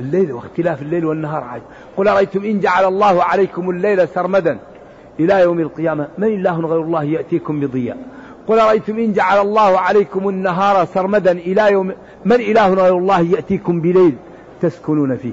الليل 0.00 0.32
واختلاف 0.32 0.82
الليل 0.82 1.04
والنهار 1.04 1.44
عجب 1.44 1.62
قل 1.96 2.08
أرأيتم 2.08 2.44
إن 2.44 2.60
جعل 2.60 2.84
الله 2.84 3.22
عليكم 3.22 3.70
الليل 3.70 4.08
سرمدا 4.08 4.58
إلى 5.20 5.40
يوم 5.40 5.60
القيامة؟ 5.60 6.08
من 6.18 6.26
إله 6.26 6.60
غير 6.60 6.82
الله 6.82 7.04
يأتيكم 7.04 7.60
بضياء. 7.60 7.98
قل 8.48 8.58
أرأيتم 8.58 8.98
إن 8.98 9.12
جعل 9.12 9.40
الله 9.40 9.78
عليكم 9.78 10.28
النهار 10.28 10.84
سرمدا 10.84 11.32
إلى 11.32 11.72
يوم 11.72 11.92
من 12.24 12.32
إله 12.32 12.74
غير 12.74 12.98
الله 12.98 13.20
يأتيكم 13.20 13.80
بليل 13.80 14.16
تسكنون 14.60 15.16
فيه 15.16 15.32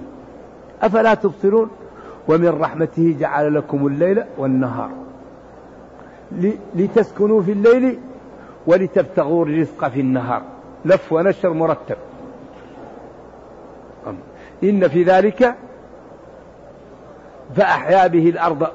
أفلا 0.81 1.13
تبصرون 1.13 1.69
ومن 2.27 2.49
رحمته 2.49 3.15
جعل 3.19 3.55
لكم 3.55 3.87
الليل 3.87 4.23
والنهار 4.37 4.89
لتسكنوا 6.75 7.41
في 7.41 7.51
الليل 7.51 7.99
ولتبتغوا 8.67 9.45
الرزق 9.45 9.87
في 9.87 9.99
النهار 9.99 10.41
لف 10.85 11.13
ونشر 11.13 11.53
مرتب 11.53 11.97
إن 14.63 14.87
في 14.87 15.03
ذلك 15.03 15.55
فأحيا 17.55 18.07
به 18.07 18.29
الأرض 18.29 18.67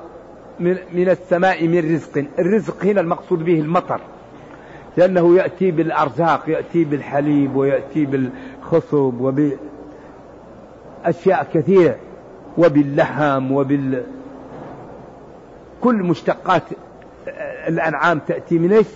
من, 0.60 0.76
من 0.92 1.08
السماء 1.08 1.68
من 1.68 1.94
رزق. 1.94 2.24
الرزق 2.38 2.84
هنا 2.84 3.00
المقصود 3.00 3.44
به 3.44 3.60
المطر. 3.60 4.00
لأنه 4.96 5.36
يأتي 5.36 5.70
بالأرزاق 5.70 6.48
يأتي 6.48 6.84
بالحليب 6.84 7.56
ويأتي 7.56 8.06
بالخصب 8.06 9.14
وبأشياء 11.04 11.46
كثيرة 11.54 11.96
وباللحم 12.58 13.52
وبال 13.52 14.04
كل 15.80 15.94
مشتقات 15.94 16.62
الأنعام 17.68 18.18
تأتي 18.18 18.58
من 18.58 18.72
إيش؟ 18.72 18.86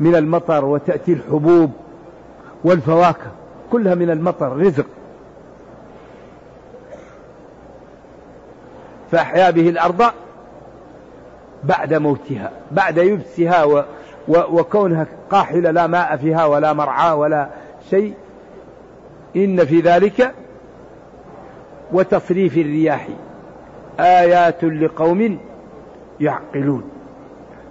من 0.00 0.14
المطر 0.14 0.64
وتأتي 0.64 1.12
الحبوب 1.12 1.70
والفواكه 2.64 3.30
كلها 3.72 3.94
من 3.94 4.10
المطر 4.10 4.56
رزق. 4.56 4.86
فأحيا 9.10 9.50
به 9.50 9.68
الأرض 9.68 10.02
بعد 11.64 11.94
موتها 11.94 12.50
بعد 12.70 12.98
يبسها 12.98 13.64
و 13.64 13.84
وكونها 14.28 15.06
قاحلة 15.30 15.70
لا 15.70 15.86
ماء 15.86 16.16
فيها 16.16 16.44
ولا 16.46 16.72
مرعى 16.72 17.12
ولا 17.12 17.48
شيء 17.90 18.14
إن 19.36 19.64
في 19.64 19.80
ذلك 19.80 20.34
وتصريف 21.92 22.56
الرياح. 22.58 23.08
آيات 24.00 24.64
لقوم 24.64 25.38
يعقلون. 26.20 26.82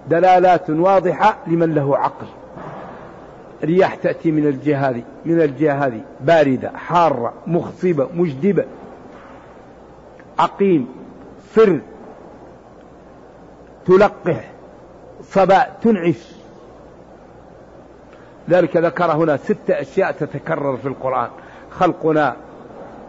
دلالات 0.09 0.69
واضحة 0.69 1.37
لمن 1.47 1.73
له 1.73 1.97
عقل. 1.97 2.27
رياح 3.63 3.95
تأتي 3.95 4.31
من 4.31 4.47
الجهة 4.47 4.89
هذه 4.89 5.03
من 5.25 5.41
الجهة 5.41 5.85
هذه. 5.85 6.01
باردة 6.21 6.71
حارة 6.75 7.33
مخصبة 7.47 8.09
مجدبة. 8.13 8.65
عقيم 10.39 10.87
صر 11.55 11.79
تلقح 13.85 14.51
صباء 15.23 15.77
تنعش. 15.81 16.36
ذلك 18.49 18.77
ذكر 18.77 19.11
هنا 19.11 19.37
ست 19.37 19.69
أشياء 19.69 20.11
تتكرر 20.11 20.77
في 20.77 20.87
القرآن. 20.87 21.27
خلقنا 21.71 22.35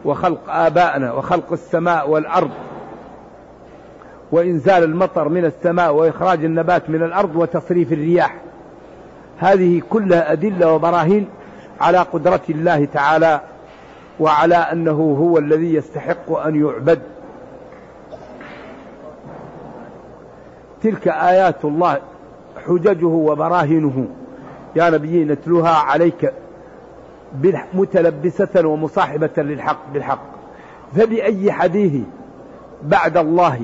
وخلق 0.05 0.41
آبائنا 0.49 1.13
وخلق 1.13 1.53
السماء 1.53 2.11
والأرض. 2.11 2.51
وإنزال 4.33 4.85
المطر 4.85 5.29
من 5.29 5.45
السماء 5.45 5.95
وإخراج 5.95 6.45
النبات 6.45 6.91
من 6.91 7.03
الأرض 7.03 7.37
وتصريف 7.37 7.93
الرياح. 7.93 8.35
هذه 9.39 9.83
كلها 9.91 10.33
أدلة 10.33 10.73
وبراهين 10.73 11.29
على 11.81 11.99
قدرة 11.99 12.41
الله 12.51 12.85
تعالى 12.85 13.41
وعلى 14.21 14.57
أنه 14.57 15.17
هو 15.21 15.39
الذي 15.39 15.75
يستحق 15.75 16.33
أن 16.33 16.65
يعبد. 16.65 17.03
تلك 20.83 21.09
آيات 21.09 21.65
الله 21.65 21.99
حججه 22.67 23.07
وبراهنه 23.07 24.07
يا 24.79 24.91
نبي 24.91 25.25
نتلوها 25.25 25.71
عليك 25.71 26.33
متلبسة 27.75 28.67
ومصاحبة 28.67 29.31
للحق 29.37 29.93
بالحق. 29.93 30.23
فبأي 30.97 31.53
حديث 31.53 32.03
بعد 32.83 33.17
الله 33.17 33.61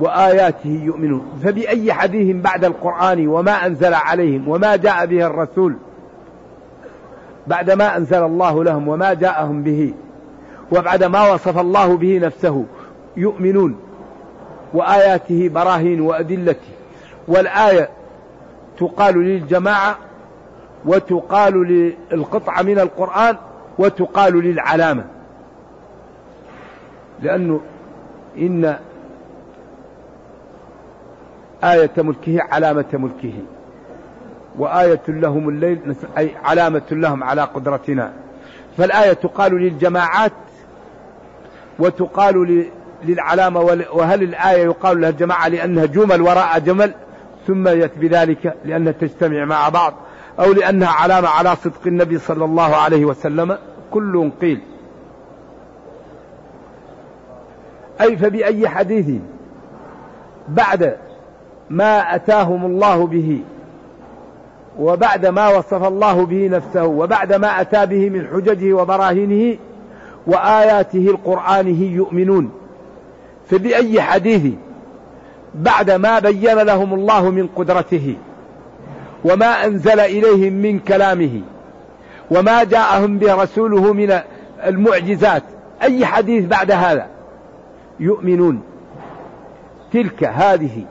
وآياته 0.00 0.80
يؤمنون؟ 0.84 1.40
فبأي 1.44 1.92
حديث 1.92 2.36
بعد 2.36 2.64
القرآن 2.64 3.28
وما 3.28 3.66
أنزل 3.66 3.94
عليهم 3.94 4.48
وما 4.48 4.76
جاء 4.76 5.06
به 5.06 5.26
الرسول 5.26 5.76
بعد 7.46 7.70
ما 7.70 7.96
أنزل 7.96 8.22
الله 8.22 8.64
لهم 8.64 8.88
وما 8.88 9.14
جاءهم 9.14 9.62
به 9.62 9.94
وبعد 10.72 11.04
ما 11.04 11.32
وصف 11.32 11.58
الله 11.58 11.96
به 11.96 12.18
نفسه 12.18 12.64
يؤمنون؟ 13.16 13.76
وآياته 14.74 15.48
براهين 15.48 16.00
وأدلته 16.00 16.72
والآية 17.28 17.88
تقال 18.78 19.14
للجماعة 19.14 19.96
وتقال 20.84 21.54
للقطعة 22.12 22.62
من 22.62 22.78
القرآن 22.78 23.36
وتقال 23.78 24.42
للعلامة. 24.44 25.04
لأنه 27.22 27.60
إن 28.38 28.76
آية 31.64 31.90
ملكه 31.96 32.38
علامة 32.50 32.84
ملكه 32.92 33.32
وآية 34.58 35.02
لهم 35.08 35.48
الليل 35.48 35.96
أي 36.18 36.36
علامة 36.44 36.82
لهم 36.90 37.24
على 37.24 37.42
قدرتنا. 37.42 38.12
فالآية 38.78 39.12
تقال 39.12 39.54
للجماعات 39.54 40.32
وتقال 41.78 42.66
للعلامة 43.04 43.60
وهل 43.92 44.22
الآية 44.22 44.64
يقال 44.64 45.00
لها 45.00 45.10
الجماعة 45.10 45.48
لأنها 45.48 45.86
جمل 45.86 46.22
وراء 46.22 46.58
جمل؟ 46.58 46.94
سميت 47.46 47.98
بذلك 47.98 48.56
لأنها 48.64 48.92
تجتمع 48.92 49.44
مع 49.44 49.68
بعض. 49.68 49.94
أو 50.40 50.52
لأنها 50.52 50.88
علامة 50.88 51.28
على 51.28 51.56
صدق 51.56 51.86
النبي 51.86 52.18
صلى 52.18 52.44
الله 52.44 52.76
عليه 52.76 53.04
وسلم. 53.04 53.58
كل 53.90 54.30
قيل. 54.40 54.60
أي 58.00 58.16
فبأي 58.16 58.68
حديث 58.68 59.06
بعد 60.48 60.96
ما 61.70 62.14
أتاهم 62.14 62.66
الله 62.66 63.06
به 63.06 63.40
وبعد 64.78 65.26
ما 65.26 65.48
وصف 65.48 65.84
الله 65.84 66.26
به 66.26 66.48
نفسه 66.48 66.84
وبعد 66.84 67.32
ما 67.32 67.60
أتى 67.60 67.86
به 67.86 68.10
من 68.10 68.26
حججه 68.26 68.72
وبراهينه 68.72 69.58
وآياته 70.26 71.06
القرآنه 71.10 71.82
يؤمنون. 71.82 72.50
فبأي 73.50 74.02
حديث 74.02 74.52
بعد 75.54 75.90
ما 75.90 76.18
بين 76.18 76.58
لهم 76.58 76.94
الله 76.94 77.30
من 77.30 77.46
قدرته. 77.56 78.16
وما 79.24 79.66
أنزل 79.66 80.00
إليهم 80.00 80.52
من 80.52 80.78
كلامه 80.78 81.40
وما 82.30 82.64
جاءهم 82.64 83.18
به 83.18 83.42
رسوله 83.42 83.92
من 83.92 84.18
المعجزات. 84.66 85.42
أي 85.82 86.06
حديث 86.06 86.44
بعد 86.44 86.70
هذا؟ 86.70 87.06
يؤمنون. 88.00 88.62
تلك 89.92 90.24
هذه 90.24 90.84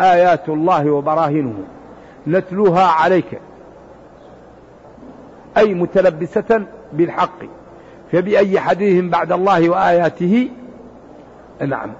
آيات 0.00 0.48
الله 0.48 0.90
وبراهينه 0.90 1.54
نتلوها 2.26 2.84
عليك. 2.84 3.40
أي 5.56 5.74
متلبسة 5.74 6.62
بالحق. 6.92 7.38
فبأي 8.12 8.60
حديث 8.60 9.04
بعد 9.04 9.32
الله 9.32 9.70
وآياته؟ 9.70 10.48
نعم. 11.60 11.92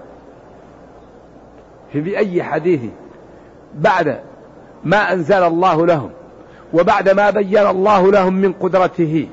فبأي 1.94 2.42
حديث 2.42 2.81
بعد 3.75 4.18
ما 4.84 5.12
أنزل 5.12 5.42
الله 5.42 5.86
لهم 5.86 6.10
وبعد 6.74 7.08
ما 7.08 7.30
بين 7.30 7.66
الله 7.66 8.12
لهم 8.12 8.34
من 8.34 8.52
قدرته 8.52 9.28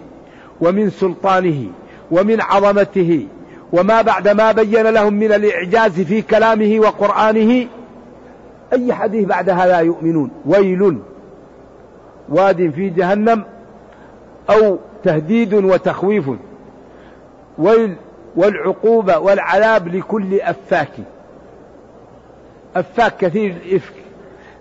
ومن 0.62 0.90
سلطانه 0.90 1.66
ومن 2.12 2.42
عظمته 2.42 3.28
وما 3.74 4.02
بعد 4.02 4.28
ما 4.28 4.52
بين 4.52 4.88
لهم 4.88 5.14
من 5.14 5.32
الإعجاز 5.32 6.02
في 6.02 6.22
كلامه 6.22 6.80
وقرآنه 6.80 7.68
أي 8.74 8.94
حديث 8.94 9.26
بعد 9.28 9.50
هذا 9.50 9.80
يؤمنون؟ 9.80 10.32
ويل 10.46 11.00
واد 12.30 12.72
في 12.76 12.90
جهنم 12.90 13.44
أو 14.50 14.78
تهديد 15.04 15.54
وتخويف. 15.54 16.30
ويل 17.58 17.96
والعقوبة 18.36 19.20
والعذاب 19.20 19.88
لكل 19.88 20.42
أفاك. 20.42 20.92
أفاك 22.76 23.18
كثير 23.18 23.56
الإفك. 23.66 23.94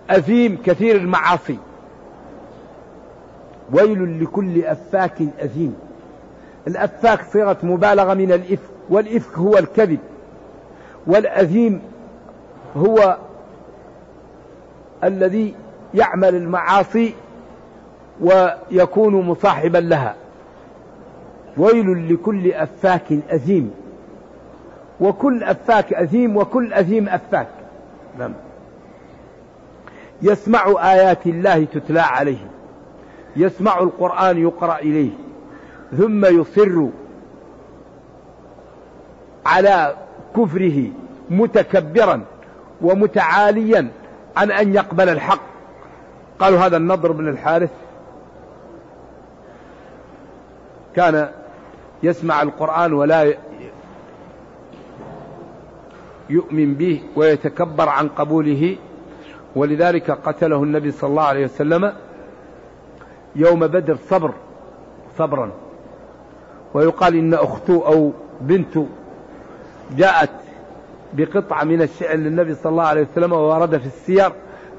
أثيم 0.09 0.57
كثير 0.65 0.95
المعاصي. 0.95 1.57
ويل 3.71 4.23
لكل 4.23 4.63
أفاك 4.63 5.21
أثيم 5.39 5.75
الأفاك 6.67 7.21
صيغة 7.33 7.57
مبالغة 7.63 8.13
من 8.13 8.31
الإفك 8.31 8.69
والإفك 8.89 9.37
هو 9.37 9.57
الكذب. 9.57 9.99
والأثيم 11.07 11.81
هو 12.77 13.17
الذي 15.03 15.55
يعمل 15.93 16.35
المعاصي 16.35 17.13
ويكون 18.21 19.15
مصاحبا 19.15 19.77
لها. 19.77 20.15
ويل 21.57 22.13
لكل 22.13 22.51
أفاك 22.51 23.11
أثيم 23.29 23.71
وكل 24.99 25.43
أفاك 25.43 25.93
أثيم 25.93 26.37
وكل 26.37 26.73
أثيم 26.73 27.09
أفاك. 27.09 27.47
نعم. 28.19 28.33
يسمع 30.21 30.65
آيات 30.93 31.27
الله 31.27 31.63
تتلى 31.63 31.99
عليه. 31.99 32.47
يسمع 33.35 33.79
القرآن 33.79 34.37
يقرأ 34.37 34.79
إليه. 34.79 35.09
ثم 35.97 36.25
يصر 36.25 36.87
على 39.45 39.95
كفره 40.35 40.87
متكبرا 41.29 42.21
ومتعاليا 42.81 43.91
عن 44.37 44.51
أن 44.51 44.73
يقبل 44.73 45.09
الحق. 45.09 45.41
قالوا 46.39 46.59
هذا 46.59 46.77
النضر 46.77 47.11
بن 47.11 47.27
الحارث. 47.27 47.71
كان 50.95 51.29
يسمع 52.03 52.41
القرآن 52.41 52.93
ولا 52.93 53.33
يؤمن 56.29 56.73
به 56.73 57.03
ويتكبر 57.15 57.89
عن 57.89 58.07
قبوله. 58.07 58.75
ولذلك 59.55 60.11
قتله 60.11 60.63
النبي 60.63 60.91
صلى 60.91 61.09
الله 61.09 61.23
عليه 61.23 61.45
وسلم 61.45 61.93
يوم 63.35 63.67
بدر 63.67 63.97
صبر 64.09 64.33
صبرا. 65.17 65.51
ويقال 66.73 67.15
إن 67.15 67.33
أخته 67.33 67.83
أو 67.85 68.11
بنته 68.41 68.87
جاءت 69.97 70.29
بقطعة 71.13 71.63
من 71.63 71.81
الشعر 71.81 72.15
للنبي 72.15 72.55
صلى 72.55 72.69
الله 72.69 72.83
عليه 72.83 73.07
وسلم 73.11 73.33
وورد 73.33 73.77
في 73.77 73.85
السير 73.85 74.31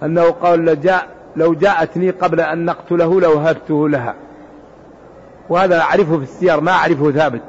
أنه 0.03 0.31
قال 0.31 0.65
لجاء 0.65 1.09
لو 1.37 1.55
جاءتني 1.55 2.11
قبل 2.11 2.41
أن 2.41 2.65
نقتله 2.65 3.21
لوهبته 3.21 3.89
لها. 3.89 4.15
وهذا 5.49 5.81
أعرفه 5.81 6.17
في 6.17 6.23
السير 6.23 6.61
ما 6.61 6.73
أعرفه 6.73 7.11
ثابت. 7.11 7.43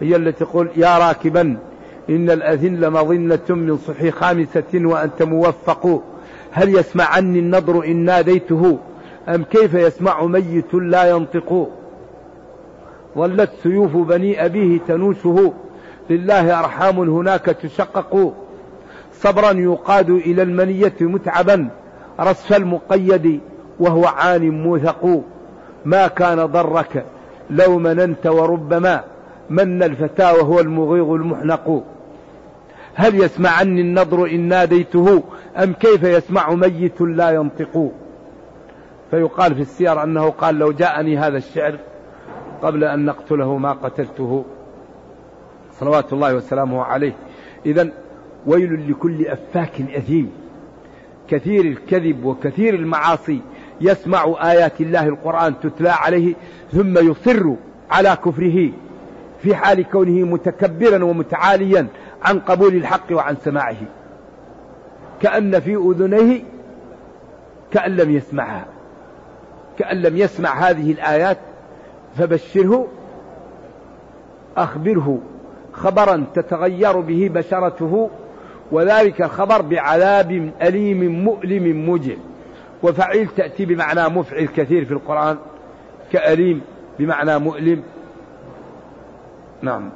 هي 0.00 0.16
التي 0.16 0.44
تقول 0.44 0.70
يا 0.76 0.98
راكبا 0.98 1.58
إن 2.10 2.30
الأذل 2.30 2.90
مظنة 2.90 3.40
من 3.50 3.76
صحي 3.76 4.10
خامسة 4.10 4.72
وأنت 4.74 5.22
موفق. 5.22 6.02
هل 6.56 6.78
يسمع 6.78 7.04
عني 7.04 7.38
النضر 7.38 7.84
إن 7.84 7.96
ناديته؟ 7.96 8.78
أم 9.28 9.44
كيف 9.44 9.74
يسمع 9.74 10.24
ميت 10.24 10.74
لا 10.74 11.10
ينطق؟ 11.10 11.68
ظلت 13.18 13.50
سيوف 13.62 13.96
بني 13.96 14.44
أبيه 14.44 14.78
تنوشه 14.88 15.52
لله 16.10 16.60
أرحام 16.60 16.98
هناك 16.98 17.44
تشقق. 17.44 18.34
صبرا 19.12 19.52
يقاد 19.52 20.10
إلى 20.10 20.42
المنية 20.42 20.94
متعبا. 21.00 21.68
رصف 22.20 22.56
المقيد 22.56 23.40
وهو 23.80 24.06
عان 24.06 24.50
موثق. 24.50 25.22
ما 25.84 26.06
كان 26.06 26.46
ضرك 26.46 27.04
لو 27.50 27.78
مننت 27.78 28.26
وربما. 28.26 29.04
من 29.50 29.82
الفتى 29.82 30.32
وهو 30.32 30.60
المغيظ 30.60 31.10
المحنق. 31.10 31.84
هل 32.98 33.22
يسمعني 33.22 33.80
النضر 33.80 34.26
إن 34.26 34.40
ناديته 34.40 35.22
أم 35.56 35.72
كيف 35.72 36.02
يسمع 36.02 36.54
ميت 36.54 37.00
لا 37.00 37.30
ينطق؟ 37.30 37.92
فيقال 39.10 39.54
في 39.54 39.60
السير 39.60 40.02
أنه 40.02 40.30
قال 40.30 40.54
لو 40.54 40.72
جاءني 40.72 41.18
هذا 41.18 41.36
الشعر 41.36 41.78
قبل 42.62 42.84
أن 42.84 43.04
نقتله 43.04 43.56
ما 43.56 43.72
قتلته. 43.72 44.44
صلوات 45.72 46.12
الله 46.12 46.34
وسلامه 46.34 46.82
عليه. 46.82 47.12
إذا 47.66 47.88
ويل 48.46 48.90
لكل 48.90 49.26
أفاك 49.26 49.80
أثيم. 49.80 50.30
كثير 51.28 51.64
الكذب 51.64 52.24
وكثير 52.24 52.74
المعاصي 52.74 53.40
يسمع 53.80 54.34
آيات 54.42 54.80
الله 54.80 55.06
القرآن 55.06 55.60
تتلى 55.60 55.88
عليه 55.90 56.34
ثم 56.72 57.10
يصر 57.10 57.54
على 57.90 58.16
كفره 58.24 58.70
في 59.42 59.54
حال 59.54 59.84
كونه 59.90 60.26
متكبرا 60.26 61.04
ومتعاليا 61.04 61.86
عن 62.22 62.38
قبول 62.40 62.74
الحق 62.74 63.12
وعن 63.12 63.36
سماعه. 63.36 63.76
كأن 65.22 65.60
في 65.60 65.76
أذنيه 65.76 66.42
كأن 67.72 67.96
لم 67.96 68.10
يسمعها. 68.10 68.66
كأن 69.78 70.02
لم 70.02 70.16
يسمع 70.16 70.50
هذه 70.54 70.92
الآيات 70.92 71.38
فبشره 72.16 72.86
أخبره. 74.56 75.18
خبرا 75.72 76.24
تتغير 76.34 77.00
به 77.00 77.30
بشرته 77.34 78.10
وذلك 78.72 79.22
الخبر 79.22 79.62
بعذاب 79.62 80.50
أليم 80.62 81.24
مؤلم 81.24 81.86
موجع 81.86 82.14
وفعيل 82.82 83.28
تأتي 83.36 83.64
بمعنى 83.64 84.08
مفعل 84.08 84.46
كثير 84.46 84.84
في 84.84 84.92
القرآن 84.92 85.36
كأليم 86.12 86.60
بمعنى 86.98 87.38
مؤلم. 87.38 87.82
نعم. 89.62 89.90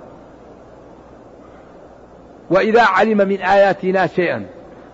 وإذا 2.51 2.83
علم 2.83 3.19
من 3.19 3.41
آياتنا 3.41 4.07
شيئا 4.07 4.47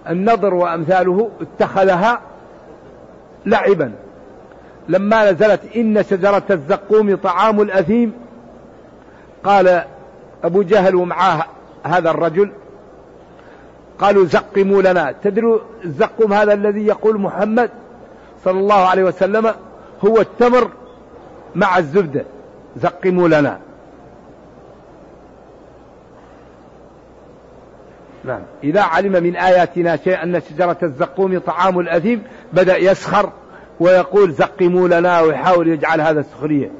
النضر 0.08 0.54
وأمثاله 0.54 1.30
اتخذها 1.40 2.20
لعبا. 3.46 3.92
لما 4.88 5.30
نزلت 5.30 5.60
إن 5.76 6.02
شجرة 6.02 6.42
الزقوم 6.50 7.16
طعام 7.16 7.60
الأثيم 7.60 8.12
قال 9.44 9.82
أبو 10.44 10.62
جهل 10.62 10.94
ومعاه 10.94 11.44
هذا 11.84 12.10
الرجل 12.10 12.50
قالوا 13.98 14.24
زقموا 14.24 14.82
لنا. 14.82 15.14
تدروا 15.22 15.58
الزقوم 15.84 16.32
هذا 16.32 16.52
الذي 16.52 16.86
يقول 16.86 17.20
محمد 17.20 17.70
صلى 18.44 18.58
الله 18.58 18.86
عليه 18.86 19.04
وسلم؟ 19.04 19.54
هو 20.04 20.20
التمر 20.20 20.70
مع 21.54 21.78
الزبدة. 21.78 22.24
زقموا 22.76 23.28
لنا. 23.28 23.58
نعم. 28.26 28.42
إذا 28.64 28.82
علم 28.82 29.22
من 29.22 29.36
آياتنا 29.36 29.96
شيئا 29.96 30.22
أن 30.22 30.40
شجرة 30.40 30.78
الزقوم 30.82 31.38
طعام 31.38 31.78
الأثيم 31.78 32.22
بدأ 32.52 32.76
يسخر 32.76 33.32
ويقول 33.80 34.32
زقموا 34.32 34.88
لنا 34.88 35.20
ويحاول 35.20 35.68
يجعل 35.68 36.00
هذا 36.00 36.22
سخرية 36.22 36.70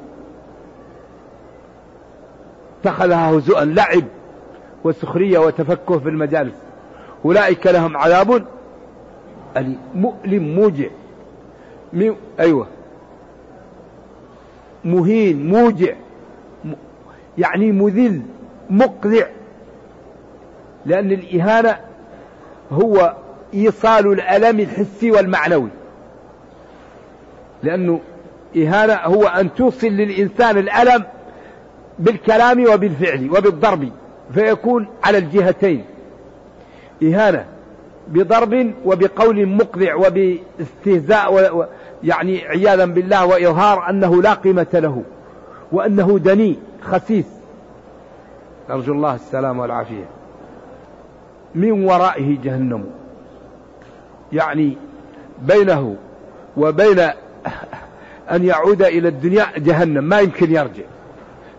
اتخذها 2.80 3.30
هزؤا 3.30 3.64
لعب 3.64 4.04
وسخرية 4.84 5.38
وتفكه 5.38 5.98
في 5.98 6.08
المجالس. 6.08 6.54
أولئك 7.24 7.66
لهم 7.66 7.96
عذاب 7.96 8.46
مؤلم 9.94 10.54
موجع. 10.54 10.88
أيوة. 12.40 12.66
مهين 14.84 15.48
موجع. 15.48 15.94
يعني 17.38 17.72
مذل 17.72 18.22
مقذع 18.70 19.26
لأن 20.86 21.12
الإهانة 21.12 21.76
هو 22.72 23.14
إيصال 23.54 24.12
الألم 24.12 24.60
الحسي 24.60 25.10
والمعنوي. 25.10 25.68
لأنه 27.62 28.00
إهانة 28.56 28.94
هو 28.94 29.26
أن 29.26 29.54
توصل 29.54 29.86
للإنسان 29.86 30.58
الألم 30.58 31.04
بالكلام 31.98 32.64
وبالفعل 32.72 33.30
وبالضرب 33.30 33.88
فيكون 34.34 34.88
على 35.04 35.18
الجهتين. 35.18 35.84
إهانة 37.02 37.44
بضرب 38.08 38.74
وبقول 38.84 39.46
مقذع 39.46 39.94
وباستهزاء 39.94 41.68
يعني 42.04 42.46
عياذا 42.46 42.84
بالله 42.84 43.26
وإظهار 43.26 43.90
أنه 43.90 44.22
لا 44.22 44.34
قيمة 44.34 44.66
له 44.74 45.02
وأنه 45.72 46.18
دني 46.18 46.56
خسيس. 46.82 47.26
نرجو 48.70 48.92
الله 48.92 49.14
السلام 49.14 49.58
والعافية. 49.58 50.04
من 51.54 51.84
ورائه 51.84 52.38
جهنم. 52.44 52.84
يعني 54.32 54.76
بينه 55.42 55.96
وبين 56.56 56.98
أن 58.30 58.44
يعود 58.44 58.82
إلى 58.82 59.08
الدنيا 59.08 59.46
جهنم 59.58 60.04
ما 60.04 60.20
يمكن 60.20 60.52
يرجع. 60.52 60.84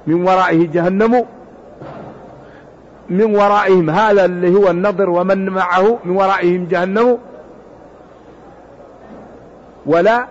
من 0.08 0.28
ورائه 0.28 0.68
جهنم 0.68 1.26
من 3.10 3.36
ورائهم 3.36 3.90
هذا 3.90 4.26
اللي 4.26 4.56
هو 4.56 4.70
النضر 4.70 5.10
ومن 5.10 5.50
معه 5.50 6.00
من 6.06 6.16
ورائهم 6.16 6.66
جهنم. 6.66 7.18
ولا 9.86 10.28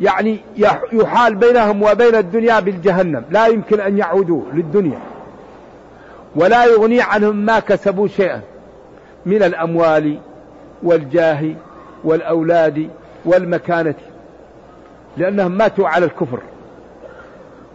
يعني 0.00 0.40
يحال 0.92 1.34
بينهم 1.34 1.82
وبين 1.82 2.14
الدنيا 2.14 2.60
بالجهنم 2.60 3.24
لا 3.30 3.46
يمكن 3.46 3.80
أن 3.80 3.98
يعودوا 3.98 4.42
للدنيا. 4.52 4.98
ولا 6.36 6.64
يغني 6.64 7.00
عنهم 7.00 7.36
ما 7.36 7.58
كسبوا 7.58 8.08
شيئا 8.08 8.40
من 9.26 9.42
الأموال 9.42 10.18
والجاه 10.82 11.54
والأولاد 12.04 12.90
والمكانة 13.24 13.94
لأنهم 15.16 15.52
ماتوا 15.52 15.88
على 15.88 16.04
الكفر. 16.04 16.40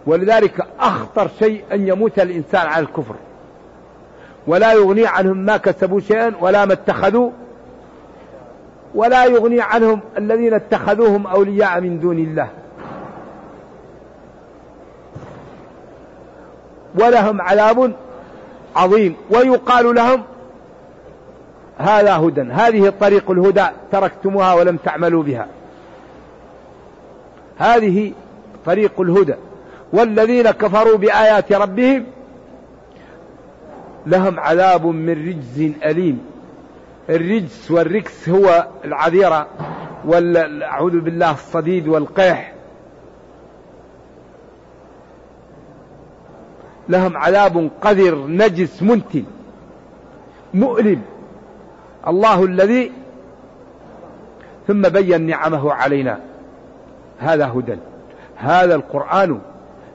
ولذلك 0.06 0.66
أخطر 0.80 1.30
شيء 1.40 1.64
أن 1.72 1.88
يموت 1.88 2.20
الإنسان 2.20 2.68
على 2.68 2.86
الكفر. 2.86 3.16
ولا 4.48 4.74
يغني 4.74 5.08
عنهم 5.08 5.38
ما 5.38 5.58
كسبوا 5.58 6.00
شيئا 6.00 6.34
ولا 6.42 6.66
ما 6.66 6.74
اتخذوا 6.74 7.32
ولا 8.96 9.26
يغني 9.26 9.62
عنهم 9.62 10.00
الذين 10.18 10.54
اتخذوهم 10.54 11.28
أولياء 11.28 11.82
من 11.82 12.00
دون 12.00 12.20
الله. 12.20 12.50
ولهم 16.96 17.42
عذاب 17.42 17.94
عظيم 18.76 19.16
ويقال 19.30 19.96
لهم 19.96 20.24
هذا 21.78 22.18
هدى 22.18 22.42
هذه 22.42 22.94
طريق 23.00 23.32
الهدى 23.32 23.66
تركتموها 23.92 24.54
ولم 24.54 24.78
تعملوا 24.78 25.24
بها. 25.24 25.48
هذه 27.58 28.14
طريق 28.66 29.02
الهدى 29.02 29.36
والذين 29.94 30.52
كفروا 30.52 30.98
بآيات 30.98 31.54
ربهم 31.54 32.06
لهم 34.06 34.40
عذاب 34.40 34.86
من 34.86 35.28
رجز 35.28 35.74
أليم. 35.86 36.22
الرجس 37.10 37.72
والركس 37.72 38.30
هو 38.30 38.68
العذيرة 38.86 39.48
والأعوذ 40.06 41.00
بالله 41.00 41.32
الصديد 41.32 41.88
والقيح. 41.88 42.51
لهم 46.92 47.18
عذاب 47.18 47.70
قذر 47.82 48.28
نجس 48.28 48.84
منتن 48.84 49.24
مؤلم. 50.54 51.02
الله 52.08 52.46
الذي 52.46 52.92
ثم 54.68 54.82
بين 54.82 55.22
نعمه 55.22 55.74
علينا. 55.74 56.20
هذا 57.20 57.46
هدى. 57.48 57.78
هذا 58.36 58.76
القرآن 58.76 59.40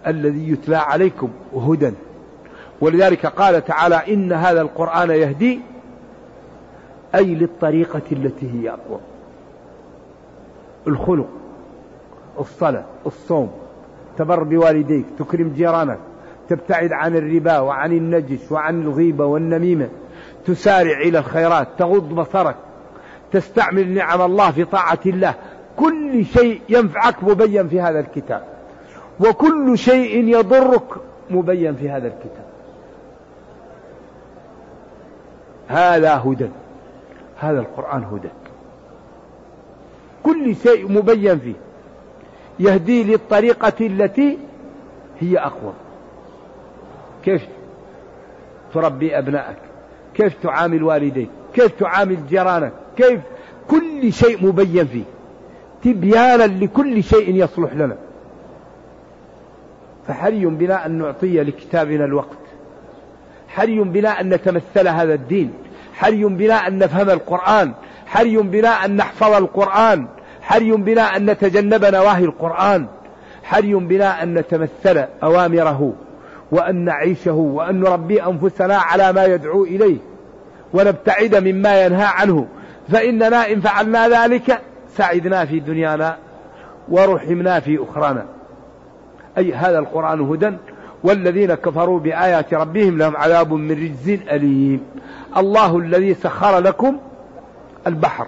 الذي 0.07 0.53
يتلى 0.53 0.77
عليكم 0.77 1.31
هدى. 1.57 1.93
ولذلك 2.81 3.27
قال 3.27 3.65
تعالى 3.65 4.15
إن 4.15 4.33
هذا 4.33 4.61
القرآن 4.61 5.11
يهدي 5.11 5.61
أي 7.15 7.35
للطريقة 7.35 8.03
التي 8.13 8.51
هي 8.53 8.71
أقوى. 8.71 8.99
الخلق 10.87 11.29
الصلاة 12.41 12.85
الصوم 13.07 13.51
تبر 14.19 14.43
بوالديك 14.43 15.07
تكرم 15.19 15.49
جيرانك 15.57 15.99
تبتعد 16.49 16.93
عن 16.93 17.17
الربا 17.17 17.59
وعن 17.59 17.93
النجش 17.93 18.53
وعن 18.53 18.83
الغيبة 18.83 19.27
والنميمة. 19.27 19.89
تسارع 20.47 21.01
إلى 21.01 21.19
الخيرات 21.19 21.69
تغض 21.79 22.15
بصرك 22.15 22.57
تستعمل 23.33 23.95
نعم 23.95 24.23
الله 24.23 24.51
في 24.51 24.65
طاعة 24.65 24.99
الله. 25.07 25.35
كل 25.77 26.25
شيء 26.25 26.61
ينفعك 26.69 27.25
مبين 27.25 27.69
في 27.69 27.81
هذا 27.81 28.01
الكتاب. 28.01 28.45
وكل 29.21 29.79
شيء 29.79 30.25
يضرك 30.25 30.95
مبين 31.31 31.75
في 31.75 31.91
هذا 31.91 32.07
الكتاب. 32.07 32.47
هذا 35.69 36.15
هدى. 36.15 36.49
هذا 37.39 37.61
القرآن 37.61 38.05
هدى. 38.05 38.29
كل 40.23 40.57
شيء 40.57 40.93
مبين 40.93 41.39
فيه. 41.39 41.55
يهدي 42.59 43.05
للطريقة 43.05 43.87
التي 43.87 44.39
هي 45.21 45.39
أقوى. 45.39 45.73
كيف 47.27 47.43
تربي 48.75 49.19
أبنائك؟ 49.19 49.57
كيف 50.15 50.35
تعامل 50.43 50.83
والديك؟ 50.83 51.29
كيف 51.55 51.73
تعامل 51.81 52.27
جيرانك؟ 52.27 52.73
كيف 52.97 53.21
كل 53.69 54.13
شيء 54.13 54.47
مبين 54.47 54.87
فيه 54.87 55.05
تبيانا 55.85 56.65
لكل 56.65 57.03
شيء 57.03 57.35
يصلح 57.35 57.73
لنا. 57.73 57.97
فحري 60.09 60.47
بنا 60.47 60.87
أن 60.87 60.99
نعطي 60.99 61.43
لكتابنا 61.43 62.05
الوقت. 62.05 62.39
حري 63.49 63.81
بنا 63.81 64.21
أن 64.21 64.35
نتمثل 64.35 64.89
هذا 64.89 65.15
الدين. 65.15 65.53
حري 65.95 66.25
بنا 66.25 66.55
أن 66.55 66.79
نفهم 66.79 67.11
القرآن. 67.11 67.73
حري 68.07 68.37
بنا 68.37 68.85
أن 68.85 68.97
نحفظ 68.97 69.35
القرآن. 69.35 70.07
حري 70.41 70.73
بنا 70.73 71.17
أن 71.17 71.31
نتجنب 71.31 71.85
نواهي 71.85 72.25
القرآن. 72.25 72.87
حري 73.43 73.75
بنا 73.75 74.23
أن 74.23 74.35
نتمثل 74.35 75.05
أوامره. 75.23 75.93
وأن 76.51 76.85
نعيشه 76.85 77.33
وأن 77.33 77.81
نربي 77.81 78.23
أنفسنا 78.23 78.77
على 78.77 79.13
ما 79.13 79.25
يدعو 79.25 79.65
إليه 79.65 79.99
ونبتعد 80.75 81.35
مما 81.35 81.85
ينهى 81.85 82.07
عنه. 82.07 82.47
فإننا 82.89 83.53
إن 83.53 83.61
فعلنا 83.61 84.09
ذلك 84.09 84.61
سعدنا 84.97 85.45
في 85.45 85.61
دنيانا 85.61 86.17
ورحمنا 86.89 87.61
في 87.61 87.83
أخرانا. 87.83 88.27
أي 89.39 89.55
هذا 89.55 89.79
القرآن 89.79 90.21
هدى 90.21 90.57
والذين 91.03 91.55
كفروا 91.55 92.01
بآيات 92.01 92.55
ربهم 92.55 92.99
لهم 92.99 93.17
عذاب 93.17 93.53
من 93.53 93.71
رجز 93.71 94.09
أليم. 94.31 94.81
الله 95.37 95.79
الذي 95.79 96.15
سخر 96.15 96.59
لكم 96.59 96.97
البحر. 97.87 98.27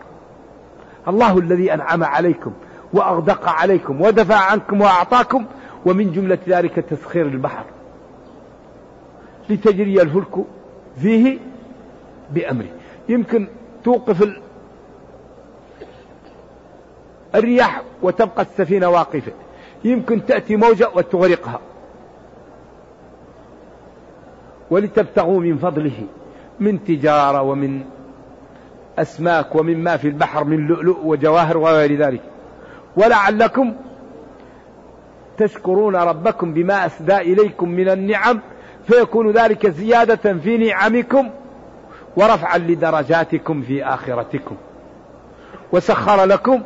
الله 1.08 1.38
الذي 1.38 1.74
أنعم 1.74 2.04
عليكم 2.04 2.52
وأغدق 2.92 3.48
عليكم 3.48 4.00
ودفع 4.00 4.36
عنكم 4.36 4.80
وأعطاكم 4.80 5.44
ومن 5.86 6.12
جملة 6.12 6.38
ذلك 6.48 6.74
تسخير 6.74 7.26
البحر. 7.26 7.64
لتجري 9.50 10.02
الفلك 10.02 10.44
فيه 10.96 11.38
بأمره. 12.30 12.68
يمكن 13.08 13.48
توقف 13.84 14.28
الرياح 17.34 17.82
وتبقى 18.02 18.42
السفينة 18.42 18.88
واقفة. 18.88 19.32
يمكن 19.84 20.26
تأتي 20.26 20.56
موجة 20.56 20.88
وتغرقها. 20.94 21.60
ولتبتغوا 24.70 25.40
من 25.40 25.56
فضله 25.56 26.02
من 26.60 26.84
تجارة 26.84 27.42
ومن 27.42 27.84
أسماك 28.98 29.54
ومما 29.54 29.96
في 29.96 30.08
البحر 30.08 30.44
من 30.44 30.66
لؤلؤ 30.66 30.98
وجواهر 31.04 31.58
وغير 31.58 31.96
ذلك. 31.96 32.22
ولعلكم 32.96 33.74
تشكرون 35.38 35.96
ربكم 35.96 36.52
بما 36.52 36.86
أسدى 36.86 37.16
إليكم 37.16 37.68
من 37.68 37.88
النعم 37.88 38.40
فيكون 38.88 39.30
ذلك 39.30 39.66
زيادة 39.66 40.34
في 40.38 40.58
نعمكم 40.58 41.30
ورفعا 42.16 42.58
لدرجاتكم 42.58 43.62
في 43.62 43.84
آخرتكم. 43.84 44.56
وسخر 45.72 46.24
لكم 46.24 46.62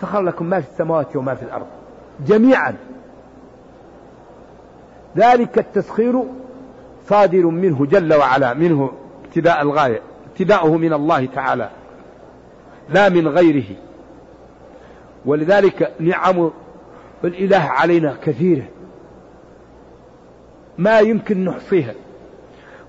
سخر 0.00 0.22
لكم 0.22 0.46
ما 0.46 0.60
في 0.60 0.68
السماوات 0.72 1.16
وما 1.16 1.34
في 1.34 1.42
الأرض 1.42 1.66
جميعا. 2.26 2.76
ذلك 5.16 5.58
التسخير 5.58 6.22
صادر 7.08 7.46
منه 7.46 7.86
جل 7.86 8.14
وعلا 8.14 8.54
منه 8.54 8.92
ابتداء 9.24 9.62
الغاية 9.62 10.00
ابتداؤه 10.30 10.76
من 10.76 10.92
الله 10.92 11.26
تعالى 11.26 11.70
لا 12.88 13.08
من 13.08 13.28
غيره. 13.28 13.76
ولذلك 15.26 15.92
نعم 16.00 16.50
الإله 17.24 17.62
علينا 17.62 18.16
كثيرة 18.22 18.62
ما 20.78 20.98
يمكن 20.98 21.44
نحصيها. 21.44 21.94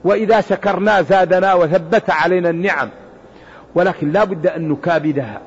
وإذا 0.04 0.42
شكرنا 0.42 1.02
زادنا 1.02 1.54
وثبت 1.54 2.10
علينا 2.10 2.50
النعم. 2.50 2.90
ولكن 3.76 4.12
لا 4.12 4.24
بد 4.24 4.48
أن 4.48 4.70
نكابدها. 4.70 5.42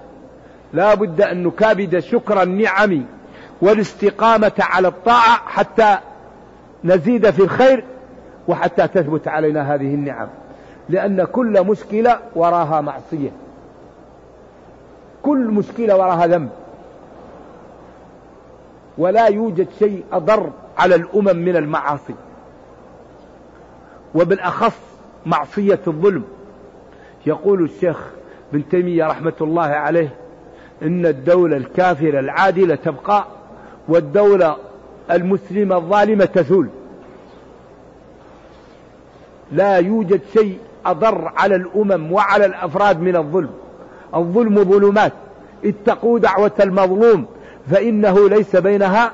لا 0.72 0.94
بد 0.94 1.20
أن 1.20 1.42
نكابد 1.42 1.98
شكر 1.98 2.42
النعم 2.42 3.04
والاستقامة 3.62 4.52
على 4.58 4.88
الطاعة 4.88 5.36
حتى 5.46 5.98
نزيد 6.84 7.30
في 7.30 7.42
الخير 7.42 7.84
وحتى 8.48 8.88
تثبت 8.88 9.28
علينا 9.28 9.74
هذه 9.74 9.94
النعم. 9.94 10.28
لأن 10.88 11.24
كل 11.24 11.66
مشكلة 11.66 12.18
وراها 12.34 12.80
معصية. 12.80 13.30
كل 15.22 15.38
مشكلة 15.38 15.96
وراها 15.96 16.26
ذنب. 16.26 16.50
ولا 18.98 19.26
يوجد 19.26 19.68
شيء 19.78 20.04
أضر 20.12 20.50
على 20.78 20.94
الأمم 20.94 21.36
من 21.36 21.56
المعاصي. 21.56 22.14
وبالأخص 24.14 24.78
معصية 25.26 25.80
الظلم. 25.86 26.22
يقول 27.26 27.64
الشيخ 27.64 27.98
بن 28.52 28.68
تيمية 28.68 29.06
رحمة 29.06 29.32
الله 29.40 29.62
عليه 29.62 30.14
إن 30.82 31.06
الدولة 31.06 31.56
الكافرة 31.56 32.20
العادلة 32.20 32.74
تبقى 32.74 33.26
والدولة 33.88 34.56
المسلمة 35.10 35.76
الظالمة 35.76 36.24
تزول 36.24 36.68
لا 39.52 39.76
يوجد 39.76 40.20
شيء 40.32 40.58
أضر 40.86 41.32
على 41.36 41.54
الأمم 41.54 42.12
وعلى 42.12 42.46
الأفراد 42.46 43.00
من 43.00 43.16
الظلم. 43.16 43.50
الظلم 44.14 44.64
ظلمات. 44.64 45.12
اتقوا 45.64 46.18
دعوة 46.18 46.52
المظلوم 46.60 47.26
فإنه 47.70 48.28
ليس 48.28 48.56
بينها 48.56 49.12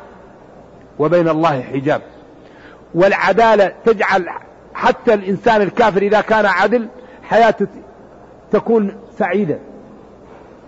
وبين 0.99 1.29
الله 1.29 1.63
حجاب. 1.63 2.03
والعدالة 2.95 3.73
تجعل 3.85 4.29
حتى 4.77 5.15
الإنسان 5.15 5.63
الكافر 5.63 6.03
إذا 6.03 6.21
كان 6.21 6.47
عدل 6.47 6.89
حياته 7.23 7.67
تكون 8.53 8.97
سعيدة 9.19 9.59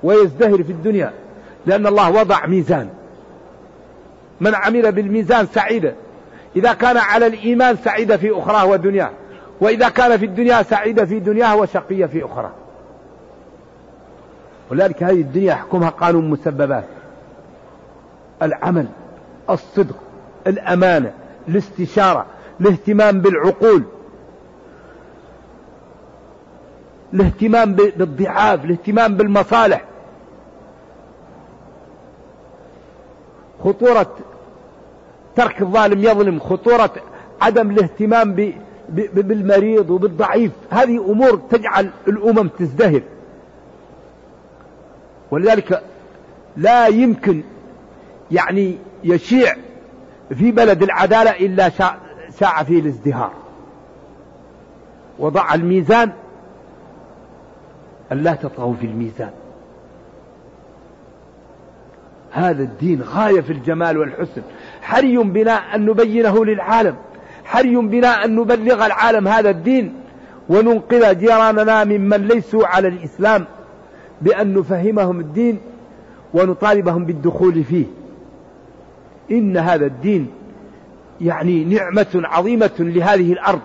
ويزدهر 0.02 0.62
في 0.62 0.72
الدنيا 0.72 1.12
لأن 1.66 1.86
الله 1.86 2.10
وضع 2.10 2.46
ميزان. 2.46 2.88
من 4.40 4.54
عمل 4.54 4.92
بالميزان 4.92 5.46
سعيدة. 5.46 5.94
إذا 6.56 6.72
كان 6.72 6.96
على 6.96 7.26
الإيمان 7.26 7.76
سعيدة 7.76 8.16
في 8.16 8.38
أخراه 8.38 8.66
ودنياه 8.66 9.10
وإذا 9.60 9.88
كان 9.88 10.16
في 10.16 10.26
الدنيا 10.26 10.62
سعيدة 10.62 11.04
في 11.04 11.20
دنياه 11.20 11.56
وشقية 11.56 12.06
في 12.06 12.24
أخرى 12.24 12.52
ولذلك 14.70 15.02
هذه 15.02 15.20
الدنيا 15.20 15.52
يحكمها 15.52 15.90
قانون 15.90 16.30
مسببات. 16.30 16.84
العمل 18.42 18.86
الصدق 19.50 19.96
الأمانة 20.46 21.12
الاستشارة 21.48 22.26
الاهتمام 22.60 23.20
بالعقول. 23.20 23.84
الاهتمام 27.14 27.72
بالضعاف 27.72 28.64
الاهتمام 28.64 29.16
بالمصالح. 29.16 29.84
خطورة 33.64 34.16
ترك 35.36 35.62
الظالم 35.62 35.98
يظلم 36.04 36.40
خطورة 36.40 36.90
عدم 37.40 37.70
الاهتمام 37.70 38.52
بالمريض 38.88 39.90
وبالضعيف 39.90 40.52
هذه 40.70 41.12
أمور 41.12 41.40
تجعل 41.50 41.90
الأمم 42.08 42.48
تزدهر. 42.48 43.02
ولذلك 45.30 45.82
لا 46.56 46.86
يمكن 46.86 47.42
يعني 48.30 48.78
يشيع 49.04 49.56
في 50.34 50.50
بلد 50.52 50.82
العدالة 50.82 51.30
إلا 51.30 51.70
ساعة 52.30 52.64
فيه 52.64 52.80
الازدهار. 52.80 53.32
وضع 55.18 55.54
الميزان 55.54 56.12
أن 58.12 58.22
لا 58.22 58.34
تطغوا 58.34 58.74
في 58.80 58.86
الميزان. 58.86 59.30
هذا 62.30 62.62
الدين 62.62 63.02
غاية 63.02 63.40
في 63.40 63.52
الجمال 63.52 63.98
والحسن. 63.98 64.42
حري 64.82 65.16
بنا 65.16 65.74
أن 65.74 65.86
نبينه 65.86 66.44
للعالم. 66.44 66.96
حري 67.44 67.76
بنا 67.76 68.24
أن 68.24 68.36
نبلغ 68.36 68.86
العالم 68.86 69.28
هذا 69.28 69.50
الدين 69.50 69.94
وننقذ 70.48 71.18
جيراننا 71.18 71.84
ممن 71.84 72.26
ليسوا 72.26 72.66
على 72.66 72.88
الإسلام 72.88 73.44
بأن 74.22 74.54
نفهمهم 74.54 75.20
الدين 75.20 75.58
ونطالبهم 76.34 77.04
بالدخول 77.04 77.64
فيه. 77.64 77.86
إن 79.30 79.56
هذا 79.56 79.86
الدين 79.86 80.30
يعني 81.20 81.64
نعمة 81.64 82.06
عظيمة 82.14 82.70
لهذه 82.78 83.32
الأرض. 83.32 83.60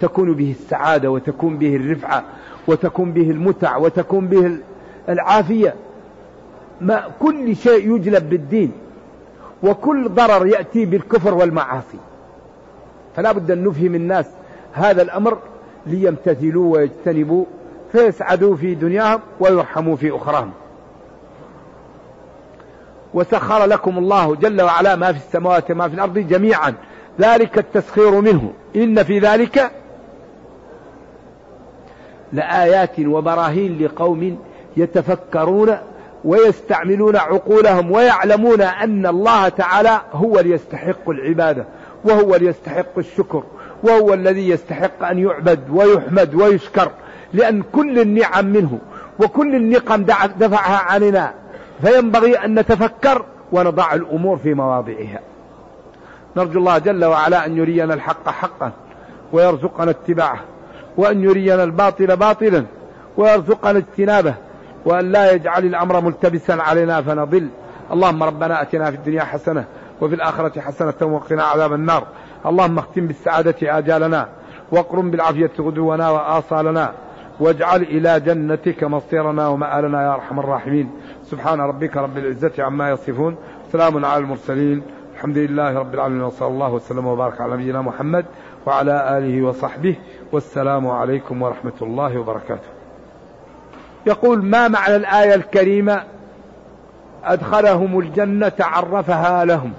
تكون 0.00 0.34
به 0.34 0.54
السعادة 0.60 1.10
وتكون 1.10 1.58
به 1.58 1.76
الرفعة 1.76 2.24
وتكون 2.68 3.12
به 3.12 3.30
المتع 3.30 3.76
وتكون 3.76 4.26
به 4.26 4.58
العافية. 5.08 5.74
ما 6.80 7.04
كل 7.20 7.56
شيء 7.56 7.96
يجلب 7.96 8.30
بالدين 8.30 8.72
وكل 9.62 10.08
ضرر 10.08 10.46
يأتي 10.46 10.84
بالكفر 10.84 11.34
والمعاصي. 11.34 11.98
فلا 13.16 13.32
بد 13.32 13.50
أن 13.50 13.64
نفهم 13.64 13.94
الناس 13.94 14.26
هذا 14.72 15.02
الأمر 15.02 15.38
ليمتثلوا 15.86 16.76
ويجتنبوا 16.76 17.44
فيسعدوا 17.92 18.56
في 18.56 18.74
دنياهم 18.74 19.20
ويرحموا 19.40 19.96
في 19.96 20.16
أخراهم. 20.16 20.50
وسخر 23.14 23.64
لكم 23.64 23.98
الله 23.98 24.34
جل 24.34 24.62
وعلا 24.62 24.96
ما 24.96 25.12
في 25.12 25.18
السماوات 25.18 25.70
وما 25.70 25.88
في 25.88 25.94
الأرض 25.94 26.18
جميعا. 26.18 26.74
ذلك 27.20 27.58
التسخير 27.58 28.20
منه. 28.20 28.52
إن 28.76 29.02
في 29.02 29.18
ذلك 29.18 29.70
لآيات 32.32 33.00
وبراهين 33.00 33.78
لقوم 33.82 34.38
يتفكرون 34.76 35.76
ويستعملون 36.24 37.16
عقولهم 37.16 37.90
ويعلمون 37.92 38.60
أن 38.60 39.06
الله 39.06 39.48
تعالى 39.48 40.00
هو 40.12 40.38
اللي 40.38 40.50
يستحق 40.50 41.10
العبادة 41.10 41.64
وهو 42.04 42.34
اللي 42.34 42.46
يستحق 42.46 42.98
الشكر 42.98 43.42
وهو 43.82 44.14
الذي 44.14 44.48
يستحق 44.48 45.04
أن 45.04 45.18
يعبد 45.18 45.60
ويحمد 45.70 46.34
ويشكر 46.34 46.90
لأن 47.32 47.62
كل 47.62 47.98
النعم 47.98 48.46
منه 48.46 48.78
وكل 49.20 49.54
النقم 49.54 50.02
دفعها 50.38 50.92
عننا 50.92 51.32
فينبغي 51.82 52.34
أن 52.34 52.58
نتفكر 52.58 53.24
ونضع 53.52 53.94
الأمور 53.94 54.36
في 54.36 54.54
مواضعها. 54.54 55.20
نرجو 56.36 56.58
الله 56.58 56.78
جل 56.78 57.04
وعلا 57.04 57.46
أن 57.46 57.56
يرينا 57.56 57.94
الحق 57.94 58.28
حقا 58.28 58.72
ويرزقنا 59.32 59.90
اتباعه. 59.90 60.40
وأن 60.98 61.24
يرينا 61.24 61.64
الباطل 61.64 62.16
باطلا 62.16 62.64
ويرزقنا 63.16 63.78
اجتنابه 63.78 64.34
وأن 64.84 65.12
لا 65.12 65.32
يجعل 65.32 65.64
الأمر 65.64 66.00
ملتبسا 66.00 66.52
علينا 66.52 67.02
فنضل. 67.02 67.48
اللهم 67.92 68.22
ربنا 68.22 68.62
أتنا 68.62 68.90
في 68.90 68.96
الدنيا 68.96 69.24
حسنة 69.24 69.64
وفي 70.00 70.14
الآخرة 70.14 70.60
حسنة 70.60 70.94
وقنا 71.02 71.42
عذاب 71.42 71.72
النار. 71.72 72.06
اللهم 72.46 72.78
اختم 72.78 73.06
بالسعادة 73.06 73.78
آجالنا 73.78 74.28
واقرم 74.72 75.10
بالعافية 75.10 75.50
غدونا 75.60 76.10
وآصالنا 76.10 76.92
واجعل 77.40 77.82
إلى 77.82 78.20
جنتك 78.20 78.84
مصيرنا 78.84 79.48
ومآلنا 79.48 80.02
يا 80.02 80.14
أرحم 80.14 80.38
الراحمين. 80.38 80.90
سبحان 81.24 81.60
ربك 81.60 81.96
رب 81.96 82.18
العزة 82.18 82.52
عما 82.58 82.90
يصفون. 82.90 83.36
سلام 83.72 84.04
على 84.04 84.22
المرسلين. 84.24 84.82
الحمد 85.14 85.38
لله 85.38 85.78
رب 85.78 85.94
العالمين. 85.94 86.22
وصلى 86.22 86.48
الله 86.48 86.72
وسلم 86.72 87.06
وبارك 87.06 87.40
على 87.40 87.54
نبينا 87.54 87.82
محمد 87.82 88.24
وعلى 88.66 89.18
آله 89.18 89.42
وصحبه 89.42 89.96
والسلام 90.32 90.86
عليكم 90.86 91.42
ورحمة 91.42 91.72
الله 91.82 92.18
وبركاته. 92.18 92.68
يقول 94.06 94.44
ما 94.44 94.68
معنى 94.68 94.96
الآية 94.96 95.34
الكريمة؟ 95.34 96.02
أدخلهم 97.24 97.98
الجنة 97.98 98.52
عرفها 98.60 99.44
لهم. 99.44 99.72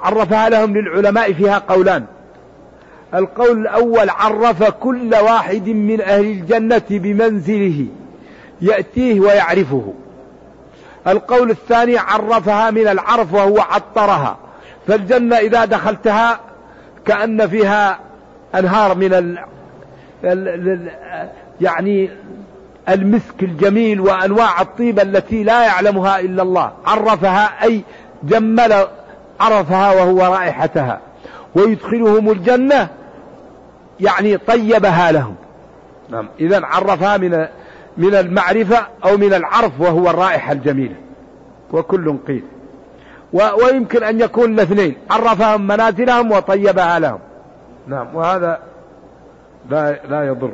عرفها 0.00 0.48
لهم 0.48 0.76
للعلماء 0.76 1.32
فيها 1.32 1.58
قولان. 1.58 2.04
القول 3.14 3.60
الأول 3.60 4.10
عرف 4.10 4.62
كل 4.62 5.14
واحد 5.14 5.68
من 5.68 6.00
أهل 6.00 6.24
الجنة 6.24 6.82
بمنزله 6.90 7.86
يأتيه 8.60 9.20
ويعرفه. 9.20 9.92
القول 11.06 11.50
الثاني 11.50 11.98
عرفها 11.98 12.70
من 12.70 12.88
العرف 12.88 13.34
وهو 13.34 13.60
عطرها. 13.60 14.36
فالجنة 14.86 15.36
إذا 15.36 15.64
دخلتها 15.64 16.40
كأن 17.06 17.48
فيها 17.48 17.98
أنهار 18.54 18.94
من 18.94 19.14
ال... 19.14 19.38
ال... 20.24 20.90
يعني 21.60 22.10
المسك 22.88 23.42
الجميل 23.42 24.00
وأنواع 24.00 24.60
الطيبة 24.60 25.02
التي 25.02 25.44
لا 25.44 25.64
يعلمها 25.64 26.20
إلا 26.20 26.42
الله. 26.42 26.72
عرفها 26.86 27.64
أي 27.64 27.82
جمل 28.22 28.86
عرفها 29.40 29.92
وهو 29.92 30.34
رائحتها. 30.34 31.00
ويدخلهم 31.54 32.30
الجنة 32.30 32.88
يعني 34.00 34.36
طيبها 34.36 35.12
لهم. 35.12 35.34
نعم. 36.10 36.28
إذا 36.40 36.60
عرفها 36.64 37.16
من 37.16 37.46
من 37.96 38.14
المعرفة 38.14 38.86
أو 39.04 39.16
من 39.16 39.34
العرف 39.34 39.80
وهو 39.80 40.10
الرائحة 40.10 40.52
الجميلة. 40.52 40.94
وكل 41.72 42.18
قيل. 42.26 42.44
ويمكن 43.32 44.02
أن 44.02 44.20
يكون 44.20 44.52
الاثنين. 44.52 44.96
عرفهم 45.10 45.66
منازلهم 45.66 46.32
وطيبها 46.32 46.98
لهم. 46.98 47.18
نعم 47.86 48.14
وهذا 48.14 48.58
لا 49.70 50.06
لا 50.08 50.26
يضر. 50.26 50.52